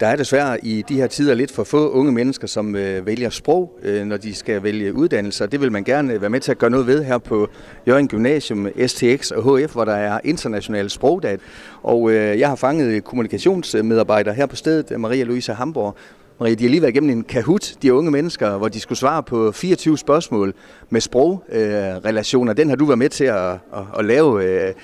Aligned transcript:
Der 0.00 0.06
er 0.06 0.16
desværre 0.16 0.64
i 0.64 0.84
de 0.88 0.94
her 0.94 1.06
tider 1.06 1.34
lidt 1.34 1.52
for 1.52 1.64
få 1.64 1.90
unge 1.90 2.12
mennesker, 2.12 2.46
som 2.46 2.76
øh, 2.76 3.06
vælger 3.06 3.30
sprog, 3.30 3.78
øh, 3.82 4.04
når 4.04 4.16
de 4.16 4.34
skal 4.34 4.62
vælge 4.62 4.94
uddannelser. 4.94 5.46
Det 5.46 5.60
vil 5.60 5.72
man 5.72 5.84
gerne 5.84 6.20
være 6.20 6.30
med 6.30 6.40
til 6.40 6.50
at 6.50 6.58
gøre 6.58 6.70
noget 6.70 6.86
ved 6.86 7.04
her 7.04 7.18
på 7.18 7.48
Jørgen 7.86 8.08
Gymnasium, 8.08 8.68
STX 8.86 9.30
og 9.30 9.58
HF, 9.58 9.72
hvor 9.72 9.84
der 9.84 9.94
er 9.94 10.20
international 10.24 10.90
sprogdag. 10.90 11.38
Og 11.82 12.10
øh, 12.10 12.38
jeg 12.38 12.48
har 12.48 12.56
fanget 12.56 13.04
kommunikationsmedarbejder 13.04 14.32
her 14.32 14.46
på 14.46 14.56
stedet, 14.56 15.00
Maria 15.00 15.24
Louise 15.24 15.52
Hamborg. 15.52 15.96
Maria, 16.40 16.54
de 16.54 16.64
har 16.64 16.70
lige 16.70 16.82
været 16.82 16.92
igennem 16.92 17.10
en 17.10 17.24
Kahoot, 17.24 17.74
de 17.82 17.94
unge 17.94 18.10
mennesker, 18.10 18.56
hvor 18.58 18.68
de 18.68 18.80
skulle 18.80 18.98
svare 18.98 19.22
på 19.22 19.52
24 19.52 19.98
spørgsmål 19.98 20.54
med 20.90 21.00
sprogrelationer. 21.00 22.52
Den 22.52 22.68
har 22.68 22.76
du 22.76 22.84
været 22.84 22.98
med 22.98 23.08
til 23.08 23.24
at, 23.24 23.50
at, 23.52 23.84
at 23.98 24.04
lave. 24.04 24.44
Øh. 24.44 24.74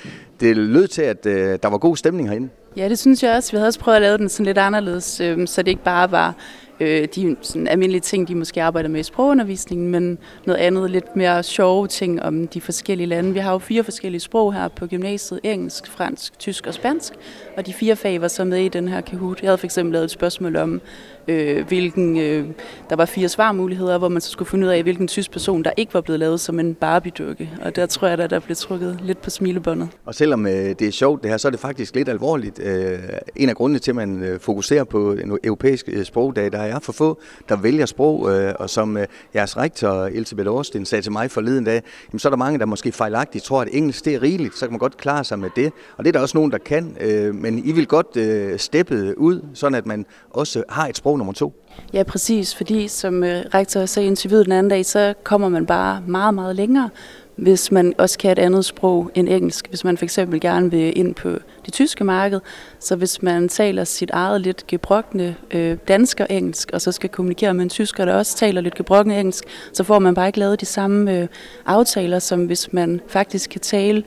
Det 0.41 0.57
lød 0.57 0.89
til, 0.89 1.03
at 1.03 1.27
øh, 1.27 1.59
der 1.63 1.69
var 1.69 1.79
god 1.79 1.97
stemning 1.97 2.29
herinde. 2.29 2.49
Ja, 2.77 2.89
det 2.89 2.99
synes 2.99 3.23
jeg 3.23 3.37
også. 3.37 3.53
Vi 3.53 3.57
havde 3.57 3.69
også 3.69 3.81
prøvet 3.81 3.97
at 3.97 4.03
lave 4.03 4.19
den 4.19 4.29
sådan 4.29 4.47
lidt 4.47 4.59
anderledes, 4.59 5.21
øh, 5.21 5.47
så 5.47 5.63
det 5.63 5.71
ikke 5.71 5.85
bare 5.85 6.11
var 6.11 6.35
øh, 6.81 7.09
de 7.15 7.37
sådan 7.41 7.69
almindelige 7.69 8.01
ting, 8.01 8.29
de 8.29 8.35
måske 8.35 8.63
arbejder 8.63 8.89
med 8.89 9.01
i 9.01 9.03
sprogundervisningen, 9.03 9.89
men 9.89 10.19
noget 10.47 10.61
andet, 10.61 10.91
lidt 10.91 11.17
mere 11.17 11.43
sjove 11.43 11.87
ting 11.87 12.23
om 12.23 12.49
de 12.49 12.61
forskellige 12.61 13.07
lande. 13.07 13.33
Vi 13.33 13.39
har 13.39 13.53
jo 13.53 13.59
fire 13.59 13.85
forskellige 13.85 14.21
sprog 14.21 14.55
her 14.55 14.69
på 14.69 14.87
gymnasiet, 14.87 15.41
engelsk, 15.43 15.91
fransk, 15.91 16.39
tysk 16.39 16.67
og 16.67 16.75
spansk, 16.75 17.13
og 17.57 17.67
de 17.67 17.73
fire 17.73 17.97
fag 17.97 18.21
var 18.21 18.29
så 18.29 18.45
med 18.45 18.59
i 18.59 18.69
den 18.69 18.89
her 18.89 19.01
Kahoot. 19.01 19.43
Jeg 19.43 19.49
havde 19.49 19.59
for 19.59 19.67
eksempel 19.67 19.93
lavet 19.93 20.05
et 20.05 20.11
spørgsmål 20.11 20.57
om, 20.57 20.81
øh, 21.29 21.67
hvilken, 21.67 22.19
øh, 22.19 22.47
der 22.91 22.97
var 22.97 23.05
fire 23.05 23.29
svarmuligheder, 23.29 23.99
hvor 23.99 24.09
man 24.09 24.21
så 24.21 24.31
skulle 24.31 24.49
finde 24.49 24.67
ud 24.67 24.73
af, 24.73 24.83
hvilken 24.83 25.09
tysk 25.09 25.31
person, 25.31 25.65
der 25.65 25.71
ikke 25.77 25.95
var 25.95 26.01
blevet 26.01 26.21
lavet 26.21 26.41
som 26.41 26.61
en 26.61 26.75
Barbie-dukke. 26.75 27.51
Og 27.63 27.77
der 27.77 27.87
tror 27.87 28.09
jeg, 28.09 28.19
at 28.19 28.31
der 28.31 28.41
blev 28.41 28.57
trukket 28.57 28.99
lidt 29.03 29.23
på 29.23 29.31
smilebåndet. 29.31 29.89
Og 30.05 30.15
selvom 30.15 30.47
øh, 30.47 30.53
det 30.53 30.83
er 30.83 30.91
sjovt 30.91 31.23
det 31.23 31.31
her, 31.31 31.37
så 31.37 31.49
er 31.49 31.51
det 31.51 31.61
faktisk 31.61 31.95
lidt 31.95 32.09
alvorligt. 32.09 32.61
Øh, 32.63 32.99
en 33.37 33.49
af 33.49 33.57
grundene 33.57 33.79
til, 33.79 33.91
at 33.91 33.97
man 33.97 34.23
øh, 34.23 34.41
fokuserer 34.41 34.85
på 34.85 35.13
en 35.13 35.39
europæisk 35.45 35.89
øh, 35.93 36.05
sprogdag, 36.05 36.53
der 36.53 36.59
er 36.59 36.79
for 36.79 36.93
få, 36.93 37.21
der 37.49 37.57
vælger 37.57 37.87
sprog, 37.87 38.31
øh, 38.31 38.55
og 38.59 38.71
som 38.71 38.97
øh, 38.97 39.07
jeres 39.35 39.57
rektor, 39.57 40.05
Elisabeth 40.05 40.51
Årsten, 40.51 40.85
sagde 40.85 41.03
til 41.03 41.13
mig 41.13 41.31
forleden 41.31 41.65
dag, 41.65 41.83
jamen, 42.09 42.19
så 42.19 42.29
er 42.29 42.31
der 42.31 42.37
mange, 42.37 42.59
der 42.59 42.67
måske 42.67 42.93
fejlagtigt 42.93 43.45
tror, 43.45 43.63
at 43.63 43.69
engelsk 43.73 44.05
det 44.05 44.15
er 44.15 44.23
rigeligt, 44.23 44.55
så 44.55 44.67
kan 44.67 44.73
man 44.73 44.79
godt 44.79 44.97
klare 44.97 45.25
sig 45.25 45.39
med 45.39 45.51
det. 45.57 45.73
Og 45.97 46.05
det 46.05 46.09
er 46.09 46.13
der 46.13 46.21
også 46.21 46.37
nogen, 46.37 46.53
der 46.53 46.59
kan, 46.59 46.97
øh, 47.01 47.35
men 47.35 47.59
I 47.65 47.73
vil 47.73 47.87
godt 47.87 48.17
øh, 48.17 48.59
steppe 48.59 49.19
ud, 49.19 49.45
sådan 49.55 49.75
at 49.75 49.87
man 49.87 50.07
også 50.31 50.63
har 50.69 50.87
et 50.87 50.97
sprog 50.97 51.10
nummer 51.17 51.33
to. 51.33 51.53
Ja, 51.93 52.03
præcis, 52.03 52.55
fordi 52.55 52.89
som 52.89 53.25
øh, 53.25 53.45
rektor 53.55 53.87
sagde 53.87 54.07
i 54.07 54.11
interviewet 54.11 54.45
den 54.45 54.53
anden 54.53 54.71
dag, 54.71 54.87
så 54.87 55.15
kommer 55.25 55.49
man 55.49 55.67
bare 55.67 56.03
meget, 56.07 56.35
meget 56.35 56.57
længere, 56.57 56.91
hvis 57.37 57.73
man 57.73 57.95
også 57.99 58.19
kan 58.19 58.33
et 58.33 58.39
andet 58.39 58.65
sprog 58.65 59.11
end 59.15 59.29
engelsk. 59.29 59.69
Hvis 59.69 59.85
man 59.85 59.97
for 59.97 60.05
eksempel 60.05 60.41
gerne 60.41 60.71
vil 60.71 60.99
ind 60.99 61.15
på 61.15 61.31
det 61.67 61.73
tyske 61.73 62.05
marked, 62.05 62.41
så 62.81 62.97
hvis 62.97 63.23
man 63.23 63.49
taler 63.49 63.85
sit 63.85 64.11
eget 64.11 64.41
lidt 64.41 64.67
gebrokne 64.67 65.37
øh, 65.51 65.79
dansk 65.89 66.21
og 66.21 66.27
engelsk, 66.31 66.71
og 66.73 66.81
så 66.81 66.93
skal 66.93 67.11
kommunikere 67.11 67.55
med 67.55 67.63
en 67.63 67.69
tysker, 67.69 68.05
der 68.05 68.15
også 68.15 68.37
taler 68.37 68.61
lidt 68.61 68.75
gebrokkende 68.75 69.21
engelsk, 69.21 69.45
så 69.73 69.85
får 69.85 69.99
man 69.99 70.15
bare 70.15 70.27
ikke 70.27 70.39
lavet 70.39 70.61
de 70.61 70.67
samme 70.67 71.19
øh, 71.19 71.29
aftaler, 71.67 72.19
som 72.19 72.45
hvis 72.45 72.73
man 72.73 73.01
faktisk 73.09 73.51
kan 73.51 73.61
tale 73.61 74.05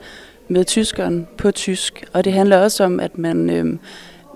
med 0.48 0.64
tyskeren 0.64 1.26
på 1.38 1.50
tysk. 1.50 2.04
Og 2.12 2.24
det 2.24 2.32
handler 2.32 2.58
også 2.58 2.84
om, 2.84 3.00
at 3.00 3.18
man... 3.18 3.50
Øh, 3.50 3.76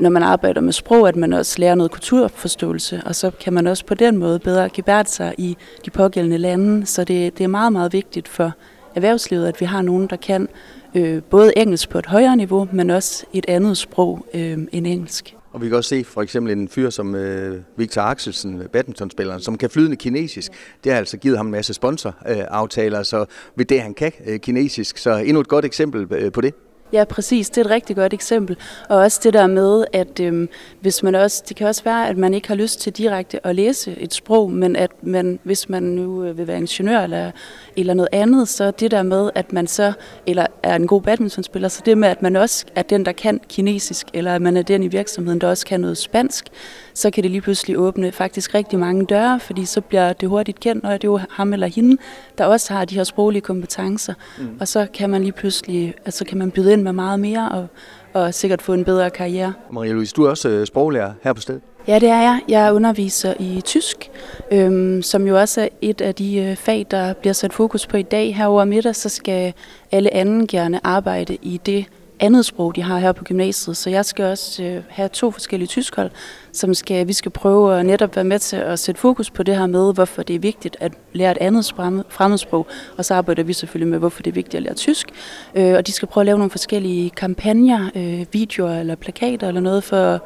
når 0.01 0.11
man 0.11 0.23
arbejder 0.23 0.61
med 0.61 0.73
sprog, 0.73 1.09
at 1.09 1.17
man 1.17 1.33
også 1.33 1.59
lærer 1.59 1.75
noget 1.75 1.93
kulturforståelse, 1.93 3.03
og 3.07 3.15
så 3.15 3.31
kan 3.31 3.53
man 3.53 3.67
også 3.67 3.85
på 3.85 3.95
den 3.95 4.17
måde 4.17 4.39
bedre 4.39 4.69
gebære 4.69 5.05
sig 5.05 5.35
i 5.39 5.57
de 5.85 5.91
pågældende 5.91 6.39
lande. 6.39 6.87
Så 6.87 7.05
det, 7.05 7.39
det 7.39 7.45
er 7.45 7.49
meget, 7.49 7.73
meget 7.73 7.93
vigtigt 7.93 8.29
for 8.29 8.53
erhvervslivet, 8.95 9.47
at 9.47 9.61
vi 9.61 9.65
har 9.65 9.83
nogen, 9.83 10.07
der 10.07 10.17
kan 10.17 10.49
øh, 10.95 11.23
både 11.23 11.53
engelsk 11.59 11.89
på 11.89 11.99
et 11.99 12.07
højere 12.07 12.37
niveau, 12.37 12.69
men 12.73 12.91
også 12.91 13.25
et 13.33 13.45
andet 13.49 13.77
sprog 13.77 14.27
øh, 14.35 14.59
end 14.73 14.87
engelsk. 14.87 15.35
Og 15.53 15.63
vi 15.63 15.69
kan 15.69 15.77
også 15.77 15.89
se 15.89 16.05
for 16.05 16.23
eksempel 16.23 16.53
en 16.53 16.69
fyr 16.69 16.91
som 16.91 17.15
øh, 17.15 17.61
Victor 17.77 18.03
Axelsen, 18.03 18.63
badmintonspilleren, 18.73 19.41
som 19.41 19.59
kan 19.59 19.71
flydende 19.71 19.97
kinesisk. 19.97 20.53
Det 20.85 20.93
har 20.93 20.99
altså 20.99 21.17
givet 21.17 21.37
ham 21.37 21.47
en 21.47 21.53
masse 21.53 21.75
sponsoraftaler, 21.75 22.99
øh, 22.99 23.05
så 23.05 23.25
ved 23.57 23.65
det 23.65 23.81
han 23.81 23.95
kan 23.95 24.13
øh, 24.27 24.41
kinesisk. 24.41 24.99
Så 24.99 25.17
endnu 25.17 25.41
et 25.41 25.49
godt 25.49 25.65
eksempel 25.65 26.07
øh, 26.11 26.33
på 26.33 26.41
det. 26.41 26.55
Ja, 26.93 27.05
præcis. 27.05 27.51
Det 27.51 27.61
er 27.61 27.65
et 27.65 27.71
rigtig 27.71 27.97
godt 27.97 28.13
eksempel. 28.13 28.57
Og 28.89 28.97
også 28.97 29.21
det 29.23 29.33
der 29.33 29.47
med, 29.47 29.85
at 29.93 30.21
øhm, 30.21 30.49
hvis 30.81 31.03
man 31.03 31.15
også, 31.15 31.43
det 31.49 31.57
kan 31.57 31.67
også 31.67 31.85
være, 31.85 32.09
at 32.09 32.17
man 32.17 32.35
ikke 32.35 32.49
har 32.49 32.55
lyst 32.55 32.81
til 32.81 32.93
direkte 32.93 33.47
at 33.47 33.55
læse 33.55 33.97
et 34.01 34.15
sprog, 34.15 34.51
men 34.51 34.77
at 34.77 34.91
man, 35.03 35.39
hvis 35.43 35.69
man 35.69 35.83
nu 35.83 36.25
øh, 36.25 36.39
vil 36.39 36.47
være 36.47 36.59
ingeniør 36.59 37.01
eller, 37.01 37.31
eller 37.77 37.95
noget 37.95 38.09
andet, 38.13 38.49
så 38.49 38.71
det 38.71 38.91
der 38.91 39.03
med, 39.03 39.31
at 39.35 39.53
man 39.53 39.67
så, 39.67 39.93
eller 40.27 40.47
er 40.63 40.77
en 40.77 40.87
god 40.87 41.03
badmintonspiller, 41.03 41.69
så 41.69 41.83
det 41.87 41.99
med, 41.99 42.09
at 42.09 42.23
man 42.23 42.37
også 42.37 42.65
er 42.75 42.83
den, 42.83 43.07
der 43.07 43.13
kan 43.13 43.41
kinesisk, 43.49 44.07
eller 44.15 44.35
at 44.35 44.43
man 44.43 44.57
er 44.57 44.63
den 44.63 44.83
i 44.83 44.89
virksomheden, 44.89 45.41
der 45.41 45.49
også 45.49 45.67
kan 45.67 45.81
noget 45.81 45.99
spansk, 45.99 46.49
så 46.95 47.11
kan 47.11 47.23
det 47.23 47.31
lige 47.31 47.41
pludselig 47.41 47.79
åbne 47.79 48.13
faktisk 48.13 48.55
rigtig 48.55 48.79
mange 48.79 49.07
døre, 49.07 49.41
fordi 49.41 49.65
så 49.65 49.81
bliver 49.81 50.13
det 50.13 50.29
hurtigt 50.29 50.61
kendt, 50.61 50.85
og 50.85 50.93
det 50.93 51.09
er 51.09 51.13
jo 51.13 51.21
ham 51.31 51.53
eller 51.53 51.67
hende, 51.67 51.97
der 52.39 52.45
også 52.45 52.73
har 52.73 52.85
de 52.85 52.95
her 52.95 53.05
sproglige 53.05 53.43
kompetencer. 53.43 54.15
Mm. 54.39 54.57
Og 54.61 54.69
så 54.69 54.87
kan 54.95 55.11
man 55.11 55.23
lige 55.23 55.33
pludselig, 55.33 55.95
altså 56.05 56.25
kan 56.25 56.39
man 56.39 56.51
byde 56.51 56.73
ind 56.73 56.78
med 56.83 56.93
meget 56.93 57.21
mere, 57.21 57.49
og, 57.49 57.67
og 58.13 58.35
sikkert 58.35 58.63
få 58.63 58.73
en 58.73 58.85
bedre 58.85 59.11
karriere. 59.11 59.53
Maria-Louise, 59.71 60.13
du 60.17 60.25
er 60.25 60.31
også 60.31 60.49
øh, 60.49 60.67
sproglærer 60.67 61.13
her 61.23 61.33
på 61.33 61.41
stedet. 61.41 61.61
Ja, 61.89 61.99
det 61.99 62.09
er 62.09 62.21
jeg. 62.21 62.41
Jeg 62.49 62.75
underviser 62.75 63.35
i 63.41 63.61
tysk, 63.65 64.11
øhm, 64.53 65.03
som 65.03 65.27
jo 65.27 65.39
også 65.39 65.61
er 65.61 65.69
et 65.81 66.01
af 66.01 66.15
de 66.15 66.37
øh, 66.37 66.57
fag, 66.57 66.87
der 66.91 67.13
bliver 67.13 67.33
sat 67.33 67.53
fokus 67.53 67.87
på 67.87 67.97
i 67.97 68.03
dag. 68.03 68.37
Her 68.37 68.47
over 68.47 68.65
middag, 68.65 68.97
så 68.97 69.09
skal 69.09 69.53
alle 69.93 70.15
anden 70.15 70.47
gerne 70.47 70.87
arbejde 70.87 71.39
i 71.43 71.61
det 71.67 71.87
andet 72.21 72.47
sprog, 72.47 72.77
de 72.77 72.83
har 72.83 72.99
her 72.99 73.13
på 73.13 73.25
gymnasiet. 73.25 73.77
Så 73.77 73.91
jeg 73.91 74.05
skal 74.05 74.25
også 74.25 74.63
øh, 74.63 74.83
have 74.89 75.09
to 75.09 75.31
forskellige 75.31 75.69
tyskhold, 75.69 76.11
som 76.53 76.75
skal, 76.75 77.09
vi 77.09 77.13
skal 77.13 77.31
prøve 77.31 77.79
at 77.79 77.87
netop 77.87 78.17
være 78.17 78.25
med 78.25 78.39
til 78.39 78.57
at 78.57 78.79
sætte 78.79 79.01
fokus 79.01 79.31
på 79.31 79.43
det 79.43 79.57
her 79.57 79.67
med, 79.67 79.95
hvorfor 79.95 80.23
det 80.23 80.37
er 80.37 80.41
vigtigt 80.41 80.77
at 80.81 80.93
lære 81.13 81.31
et 81.31 81.39
andet 81.41 81.75
fremmedsprog. 82.09 82.67
Og 82.97 83.05
så 83.05 83.15
arbejder 83.15 83.43
vi 83.43 83.53
selvfølgelig 83.53 83.89
med, 83.89 83.99
hvorfor 83.99 84.23
det 84.23 84.31
er 84.31 84.35
vigtigt 84.35 84.55
at 84.55 84.63
lære 84.63 84.75
tysk. 84.75 85.07
Øh, 85.55 85.75
og 85.75 85.87
de 85.87 85.93
skal 85.93 86.09
prøve 86.09 86.23
at 86.23 86.27
lave 86.27 86.39
nogle 86.39 86.51
forskellige 86.51 87.11
kampagner, 87.11 87.91
øh, 87.95 88.27
videoer 88.33 88.81
eller 88.81 88.95
plakater 88.95 89.49
eller 89.49 89.61
noget 89.61 89.85
for 89.85 90.21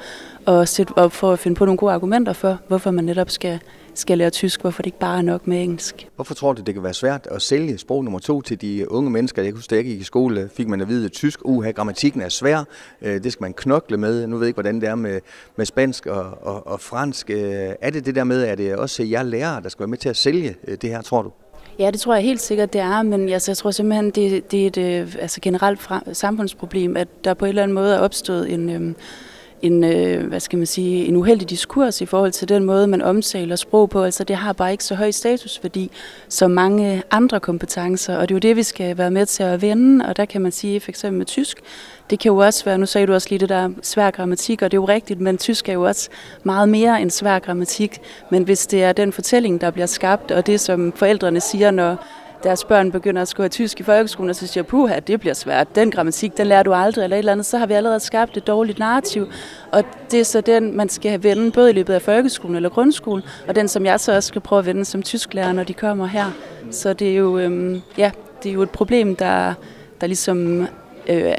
at, 0.46 0.68
sætte, 0.68 0.98
op 0.98 1.12
for 1.12 1.32
at 1.32 1.38
finde 1.38 1.54
på 1.54 1.64
nogle 1.64 1.78
gode 1.78 1.92
argumenter 1.92 2.32
for, 2.32 2.58
hvorfor 2.68 2.90
man 2.90 3.04
netop 3.04 3.30
skal 3.30 3.60
skal 3.94 4.18
lære 4.18 4.30
tysk, 4.30 4.60
hvorfor 4.60 4.82
det 4.82 4.86
ikke 4.86 4.98
bare 4.98 5.18
er 5.18 5.22
nok 5.22 5.46
med 5.46 5.62
engelsk. 5.62 6.08
Hvorfor 6.14 6.34
tror 6.34 6.52
du, 6.52 6.62
det 6.62 6.74
kan 6.74 6.82
være 6.82 6.94
svært 6.94 7.28
at 7.30 7.42
sælge 7.42 7.78
sprog 7.78 8.04
nummer 8.04 8.18
to 8.18 8.42
til 8.42 8.60
de 8.60 8.90
unge 8.90 9.10
mennesker? 9.10 9.42
Jeg 9.42 9.52
kunne 9.52 9.62
da 9.70 9.74
jeg 9.74 9.84
gik 9.84 10.00
i 10.00 10.04
skole, 10.04 10.50
fik 10.54 10.68
man 10.68 10.80
at 10.80 10.88
vide, 10.88 11.04
at 11.04 11.12
tysk, 11.12 11.40
uha, 11.44 11.70
grammatikken 11.70 12.20
er 12.20 12.28
svær, 12.28 12.64
øh, 13.02 13.22
det 13.24 13.32
skal 13.32 13.44
man 13.44 13.52
knokle 13.52 13.96
med. 13.96 14.26
Nu 14.26 14.36
ved 14.36 14.44
jeg 14.44 14.48
ikke, 14.48 14.56
hvordan 14.56 14.80
det 14.80 14.88
er 14.88 14.94
med, 14.94 15.20
med 15.56 15.66
spansk 15.66 16.06
og, 16.06 16.38
og, 16.42 16.66
og 16.66 16.80
fransk. 16.80 17.30
Øh, 17.30 17.70
er 17.80 17.90
det 17.90 18.06
det 18.06 18.14
der 18.14 18.24
med, 18.24 18.42
at 18.42 18.58
det 18.58 18.76
også 18.76 19.02
jer 19.02 19.22
lærere, 19.22 19.62
der 19.62 19.68
skal 19.68 19.80
være 19.80 19.88
med 19.88 19.98
til 19.98 20.08
at 20.08 20.16
sælge 20.16 20.56
øh, 20.68 20.76
det 20.82 20.90
her, 20.90 21.02
tror 21.02 21.22
du? 21.22 21.30
Ja, 21.78 21.90
det 21.90 22.00
tror 22.00 22.14
jeg 22.14 22.22
helt 22.22 22.40
sikkert, 22.40 22.72
det 22.72 22.80
er, 22.80 23.02
men 23.02 23.28
altså, 23.28 23.50
jeg 23.50 23.56
tror 23.56 23.70
simpelthen, 23.70 24.10
det, 24.10 24.50
det 24.50 24.78
er 24.78 25.00
et 25.00 25.16
altså, 25.20 25.40
generelt 25.40 25.80
fra, 25.80 26.02
samfundsproblem, 26.12 26.96
at 26.96 27.08
der 27.24 27.34
på 27.34 27.44
en 27.44 27.48
eller 27.48 27.62
anden 27.62 27.74
måde 27.74 27.94
er 27.94 27.98
opstået 27.98 28.52
en... 28.52 28.70
Øhm, 28.70 28.96
en, 29.62 29.84
øh, 29.84 30.26
hvad 30.26 30.40
skal 30.40 30.58
man 30.58 30.66
sige, 30.66 31.06
en 31.06 31.16
uheldig 31.16 31.50
diskurs 31.50 32.00
i 32.00 32.06
forhold 32.06 32.32
til 32.32 32.48
den 32.48 32.64
måde, 32.64 32.86
man 32.86 33.02
omtaler 33.02 33.56
sprog 33.56 33.90
på. 33.90 34.02
Altså 34.02 34.24
det 34.24 34.36
har 34.36 34.52
bare 34.52 34.72
ikke 34.72 34.84
så 34.84 34.94
høj 34.94 35.10
statusværdi 35.10 35.90
som 36.28 36.50
mange 36.50 37.02
andre 37.10 37.40
kompetencer, 37.40 38.16
og 38.16 38.28
det 38.28 38.34
er 38.34 38.36
jo 38.36 38.38
det, 38.38 38.56
vi 38.56 38.62
skal 38.62 38.98
være 38.98 39.10
med 39.10 39.26
til 39.26 39.42
at 39.42 39.62
vende, 39.62 40.06
og 40.06 40.16
der 40.16 40.24
kan 40.24 40.42
man 40.42 40.52
sige, 40.52 40.80
for 40.80 40.88
eksempel 40.88 41.18
med 41.18 41.26
tysk, 41.26 41.60
det 42.10 42.18
kan 42.18 42.28
jo 42.28 42.36
også 42.36 42.64
være, 42.64 42.78
nu 42.78 42.86
sagde 42.86 43.06
du 43.06 43.14
også 43.14 43.28
lige 43.30 43.38
det 43.38 43.48
der 43.48 43.70
svær 43.82 44.10
grammatik, 44.10 44.62
og 44.62 44.70
det 44.70 44.76
er 44.76 44.80
jo 44.80 44.88
rigtigt, 44.88 45.20
men 45.20 45.38
tysk 45.38 45.68
er 45.68 45.72
jo 45.72 45.82
også 45.82 46.08
meget 46.42 46.68
mere 46.68 47.02
end 47.02 47.10
svær 47.10 47.38
grammatik. 47.38 48.00
Men 48.30 48.42
hvis 48.42 48.66
det 48.66 48.84
er 48.84 48.92
den 48.92 49.12
fortælling, 49.12 49.60
der 49.60 49.70
bliver 49.70 49.86
skabt, 49.86 50.30
og 50.30 50.46
det 50.46 50.60
som 50.60 50.92
forældrene 50.92 51.40
siger, 51.40 51.70
når 51.70 52.04
deres 52.42 52.64
børn 52.64 52.92
begynder 52.92 53.22
at 53.22 53.28
skrive 53.28 53.48
tysk 53.48 53.80
i 53.80 53.82
folkeskolen, 53.82 54.30
og 54.30 54.36
så 54.36 54.46
siger, 54.46 54.64
puha, 54.64 54.98
det 54.98 55.20
bliver 55.20 55.34
svært, 55.34 55.74
den 55.74 55.90
grammatik, 55.90 56.36
den 56.36 56.46
lærer 56.46 56.62
du 56.62 56.72
aldrig, 56.72 57.04
eller 57.04 57.16
et 57.16 57.18
eller 57.18 57.32
andet, 57.32 57.46
så 57.46 57.58
har 57.58 57.66
vi 57.66 57.74
allerede 57.74 58.00
skabt 58.00 58.36
et 58.36 58.46
dårligt 58.46 58.78
narrativ. 58.78 59.26
Og 59.72 59.84
det 60.10 60.20
er 60.20 60.24
så 60.24 60.40
den, 60.40 60.76
man 60.76 60.88
skal 60.88 61.10
have 61.10 61.22
vende, 61.22 61.50
både 61.50 61.70
i 61.70 61.72
løbet 61.72 61.94
af 61.94 62.02
folkeskolen 62.02 62.56
eller 62.56 62.68
grundskolen, 62.68 63.24
og 63.48 63.54
den, 63.54 63.68
som 63.68 63.84
jeg 63.84 64.00
så 64.00 64.16
også 64.16 64.26
skal 64.26 64.40
prøve 64.40 64.58
at 64.58 64.66
vende 64.66 64.84
som 64.84 65.02
tysklærer, 65.02 65.52
når 65.52 65.64
de 65.64 65.74
kommer 65.74 66.06
her. 66.06 66.30
Så 66.70 66.92
det 66.92 67.10
er 67.10 67.14
jo, 67.14 67.38
øhm, 67.38 67.80
ja, 67.98 68.10
det 68.42 68.48
er 68.48 68.52
jo 68.52 68.62
et 68.62 68.70
problem, 68.70 69.16
der, 69.16 69.54
der 70.00 70.06
ligesom 70.06 70.66
øh, 71.08 71.32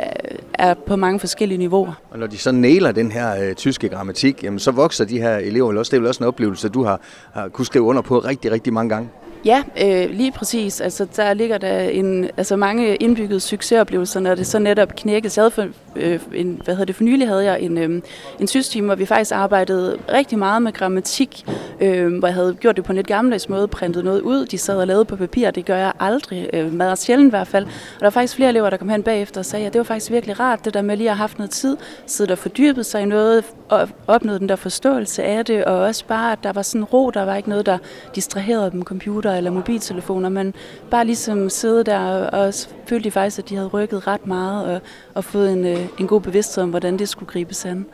er 0.53 0.73
på 0.73 0.95
mange 0.95 1.19
forskellige 1.19 1.57
niveauer. 1.57 1.94
Og 2.11 2.19
når 2.19 2.27
de 2.27 2.38
så 2.38 2.51
næler 2.51 2.91
den 2.91 3.11
her 3.11 3.44
øh, 3.44 3.56
tyske 3.56 3.89
grammatik, 3.89 4.44
jamen, 4.44 4.59
så 4.59 4.71
vokser 4.71 5.06
de 5.06 5.19
her 5.19 5.38
elever 5.38 5.67
vel 5.67 5.77
også. 5.77 5.89
Det 5.89 5.97
er 5.97 6.01
vel 6.01 6.07
også 6.07 6.23
en 6.23 6.27
oplevelse, 6.27 6.69
du 6.69 6.83
har, 6.83 7.01
har 7.33 7.47
kunne 7.47 7.65
skrive 7.65 7.83
under 7.83 8.01
på 8.01 8.19
rigtig, 8.19 8.51
rigtig 8.51 8.73
mange 8.73 8.89
gange. 8.89 9.09
Ja, 9.45 9.63
øh, 9.81 10.10
lige 10.10 10.31
præcis. 10.31 10.81
Altså, 10.81 11.07
der 11.16 11.34
ligger 11.34 11.57
der 11.57 11.80
en, 11.80 12.30
altså 12.38 12.56
mange 12.56 12.95
indbyggede 12.95 13.40
succesoplevelser, 13.40 14.19
når 14.19 14.36
det 14.36 14.48
så 14.48 14.60
netop 14.60 14.95
knækkes. 14.95 15.38
Jeg 15.38 15.42
havde 15.42 15.51
for, 15.51 15.68
øh, 15.95 16.19
en, 16.34 16.62
hvad 16.63 16.75
hedder 16.75 16.86
det, 16.86 16.95
for 16.95 17.04
nylig 17.04 17.28
havde 17.28 17.44
jeg 17.44 17.62
en, 17.62 17.78
øh, 17.78 18.01
en 18.40 18.48
system, 18.48 18.86
hvor 18.86 18.95
vi 18.95 19.06
faktisk 19.06 19.31
arbejdede 19.31 19.98
rigtig 20.13 20.40
meget 20.40 20.62
med 20.62 20.74
grammatik, 20.74 21.45
øh, 21.81 22.18
hvor 22.18 22.28
jeg 22.28 22.36
havde 22.36 22.54
gjort 22.60 22.75
det 22.75 22.84
på 22.86 22.92
en 22.92 22.95
lidt 22.95 23.07
gammeldags 23.07 23.50
måde, 23.50 23.68
printet 23.68 24.04
noget 24.04 24.22
ud, 24.22 24.45
de 24.45 24.57
sad 24.57 24.78
og 24.78 24.88
lavede 24.88 25.06
på 25.06 25.16
papir, 25.16 25.51
det 25.51 25.66
gør 25.66 25.78
jeg 25.78 25.92
aldrig, 26.00 26.50
øh, 26.54 26.74
meget 26.74 27.00
sjældent 27.00 27.28
i 27.28 27.30
hvert 27.30 27.48
fald. 27.48 27.66
Og 27.66 28.00
der 28.00 28.06
var 28.06 28.10
faktisk 28.10 28.36
flere 28.36 28.50
elever, 28.50 28.69
der 28.69 28.78
kom 28.78 28.90
hen 28.90 29.04
bagefter 29.04 29.42
og 29.42 29.45
sagde, 29.45 29.66
at 29.66 29.74
det 29.74 29.80
var 29.80 29.84
faktisk 29.84 30.12
virkelig 30.12 30.40
rart, 30.40 30.66
det 30.66 30.74
der 30.74 30.81
med 30.81 30.98
lige 30.98 31.10
at 31.10 31.16
have 31.16 31.22
haft 31.22 31.38
noget 31.38 31.50
tid, 31.51 31.78
sidde 32.06 32.31
og 32.31 32.38
fordybet 32.38 32.86
sig 32.86 33.01
i 33.01 33.06
noget, 33.06 33.44
og 33.69 33.90
opnået 34.07 34.40
den 34.40 34.50
der 34.50 34.56
forståelse 34.56 35.24
af 35.24 35.45
det, 35.45 35.66
og 35.66 35.80
også 35.80 36.06
bare, 36.06 36.31
at 36.31 36.40
der 36.44 36.54
var 36.54 36.62
sådan 36.62 36.84
ro, 36.84 37.10
der 37.10 37.24
var 37.24 37.36
ikke 37.36 37.50
noget, 37.50 37.66
der 37.66 37.78
distraherede 38.16 38.72
dem, 38.72 38.84
computer 38.84 39.32
eller 39.38 39.51
mobiltelefoner, 39.51 40.30
men 40.30 40.53
bare 40.91 41.06
ligesom 41.06 41.50
sidde 41.50 41.83
der 41.83 42.00
og 42.25 42.53
følte 42.88 43.03
de 43.03 43.12
faktisk, 43.12 43.39
at 43.39 43.50
de 43.50 43.56
havde 43.56 43.68
rykket 43.68 44.07
ret 44.07 44.27
meget 44.27 44.65
og, 44.65 44.81
og 45.13 45.24
fået 45.24 45.53
en, 45.53 45.65
øh, 45.65 45.80
en 46.00 46.07
god 46.07 46.21
bevidsthed 46.21 46.63
om, 46.63 46.69
hvordan 46.69 47.00
det 47.00 47.09
skulle 47.09 47.30
gribes 47.30 47.65
an. 47.65 47.85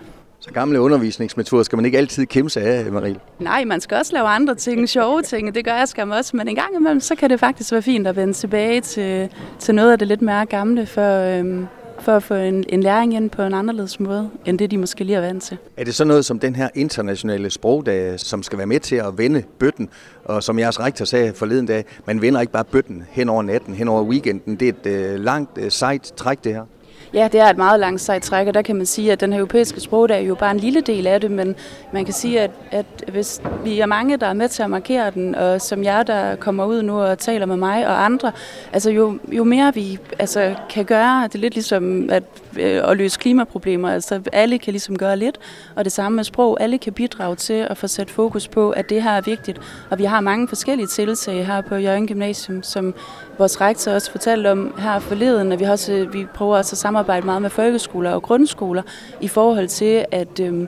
Så 0.42 0.52
gamle 0.52 0.82
undervisningsmetoder 0.82 1.64
skal 1.64 1.76
man 1.76 1.86
ikke 1.86 1.98
altid 1.98 2.26
kæmpe 2.26 2.50
sig 2.50 2.64
af, 2.64 2.92
Marie? 2.92 3.16
Nej, 3.40 3.64
man 3.64 3.82
skal 3.82 3.98
også 3.98 4.14
lave 4.14 4.28
andre 4.28 4.56
ting, 4.56 4.90
sjove 4.90 5.22
ting, 5.22 5.56
det 5.56 5.66
gør 5.66 5.74
jeg 5.76 5.88
skam 5.88 6.12
også, 6.12 6.38
men 6.38 6.48
en 6.48 6.56
gang 6.56 6.76
imellem, 6.76 7.00
så 7.00 7.16
kan 7.16 7.30
det 7.30 7.40
faktisk 7.40 7.72
være 7.72 7.82
fint 7.82 8.08
at 8.08 8.16
vende 8.16 8.34
tilbage 8.34 8.82
til, 8.82 9.30
til 9.60 9.76
noget 9.76 9.92
af 9.92 10.00
det 10.00 10.08
lidt 10.08 10.22
mere 10.22 10.46
gamle, 10.46 10.86
for, 10.86 11.38
øhm, 11.40 11.68
for 12.02 12.16
at 12.16 12.24
få 12.24 12.34
en, 12.34 12.66
en 12.70 12.84
læring 12.84 13.14
ind 13.14 13.30
på 13.30 13.42
en 13.42 13.54
anderledes 13.54 14.00
måde, 14.00 14.30
end 14.46 14.60
det 14.60 14.72
de 14.72 14.78
måske 14.78 15.04
lige 15.04 15.16
er 15.16 15.22
vant 15.22 15.44
til. 15.44 15.58
Er 15.78 15.84
det 15.84 15.96
så 15.96 16.04
noget 16.06 16.26
som 16.26 16.40
den 16.40 16.56
her 16.56 16.70
internationale 16.76 17.50
sprogdag, 17.50 18.20
som 18.20 18.44
skal 18.44 18.58
være 18.58 18.68
med 18.68 18.80
til 18.80 18.96
at 18.96 19.18
vende 19.18 19.44
bøtten? 19.60 19.90
Og 20.26 20.44
som 20.44 20.60
jeres 20.60 20.80
rektor 20.80 21.06
sagde 21.06 21.34
forleden 21.34 21.66
dag, 21.66 21.86
man 22.06 22.22
vender 22.22 22.42
ikke 22.42 22.54
bare 22.54 22.64
bøtten 22.64 23.04
hen 23.10 23.30
over 23.30 23.44
natten, 23.44 23.74
hen 23.74 23.88
over 23.88 24.04
weekenden. 24.04 24.56
Det 24.56 24.86
er 24.86 24.92
et 24.92 25.14
øh, 25.14 25.20
langt, 25.20 25.58
øh, 25.58 25.72
sejt 25.72 26.02
træk, 26.02 26.44
det 26.44 26.54
her. 26.54 26.64
Ja, 27.14 27.30
det 27.32 27.40
er 27.40 27.46
et 27.46 27.58
meget 27.58 27.80
langt 27.80 28.02
sejt 28.02 28.22
træk, 28.22 28.48
og 28.48 28.54
der 28.54 28.62
kan 28.62 28.76
man 28.76 28.86
sige, 28.86 29.12
at 29.12 29.22
den 29.22 29.34
her 29.34 29.40
europæiske 29.40 29.80
sprogdag 29.80 30.18
er 30.18 30.28
jo 30.28 30.36
bare 30.36 30.52
en 30.52 30.60
lille 30.60 30.82
del 30.82 31.08
af 31.08 31.22
det, 31.22 31.32
men 31.32 31.56
man 31.94 32.06
kan 32.06 32.14
sige, 32.14 32.42
at, 32.42 32.52
at 32.72 32.86
hvis 33.08 33.42
vi 33.64 33.80
er 33.80 33.86
mange, 33.86 34.18
der 34.18 34.28
er 34.28 34.34
med 34.34 34.50
til 34.50 34.64
at 34.64 34.70
markere 34.70 35.12
den, 35.12 35.36
og 35.36 35.62
som 35.62 35.84
jer, 35.84 36.04
der 36.04 36.36
kommer 36.36 36.66
ud 36.66 36.82
nu 36.82 37.02
og 37.02 37.18
taler 37.18 37.46
med 37.46 37.58
mig 37.58 37.88
og 37.88 38.06
andre, 38.06 38.32
altså 38.74 38.92
jo, 38.92 39.20
jo 39.32 39.44
mere 39.44 39.74
vi 39.74 40.00
altså, 40.20 40.56
kan 40.70 40.86
gøre, 40.86 41.24
det 41.24 41.36
er 41.36 41.40
lidt 41.40 41.54
ligesom 41.54 42.10
at, 42.12 42.24
Øh, 42.58 42.90
at 42.90 42.98
løse 42.98 43.20
klimaproblemer, 43.20 43.92
altså 43.92 44.22
alle 44.34 44.60
kan 44.60 44.74
ligesom 44.74 44.98
gøre 44.98 45.18
lidt, 45.18 45.38
og 45.76 45.86
det 45.86 45.92
samme 45.92 46.16
med 46.16 46.24
sprog, 46.24 46.62
alle 46.62 46.78
kan 46.78 46.94
bidrage 46.94 47.36
til 47.36 47.54
at 47.54 47.78
få 47.78 47.88
sat 47.88 48.10
fokus 48.10 48.48
på, 48.48 48.70
at 48.70 48.90
det 48.90 49.04
her 49.04 49.12
er 49.12 49.22
vigtigt, 49.22 49.60
og 49.90 50.00
vi 50.00 50.04
har 50.04 50.22
mange 50.22 50.48
forskellige 50.48 50.88
tiltag 50.88 51.46
her 51.46 51.62
på 51.62 51.76
Jørgen 51.76 52.08
Gymnasium, 52.08 52.64
som 52.64 52.94
vores 53.38 53.62
rektor 53.62 53.92
også 53.92 54.12
fortalte 54.12 54.52
om 54.52 54.74
her 54.80 55.00
forleden, 55.00 55.52
at 55.52 55.60
vi, 55.60 55.66
også, 55.66 56.08
vi 56.12 56.26
prøver 56.34 56.58
også 56.58 56.74
at 56.74 56.78
samarbejde 56.78 57.26
meget 57.26 57.42
med 57.42 57.50
folkeskoler 57.50 58.12
og 58.12 58.22
grundskoler 58.22 58.82
i 59.22 59.28
forhold 59.28 59.68
til 59.68 60.06
at 60.12 60.40
øh, 60.40 60.68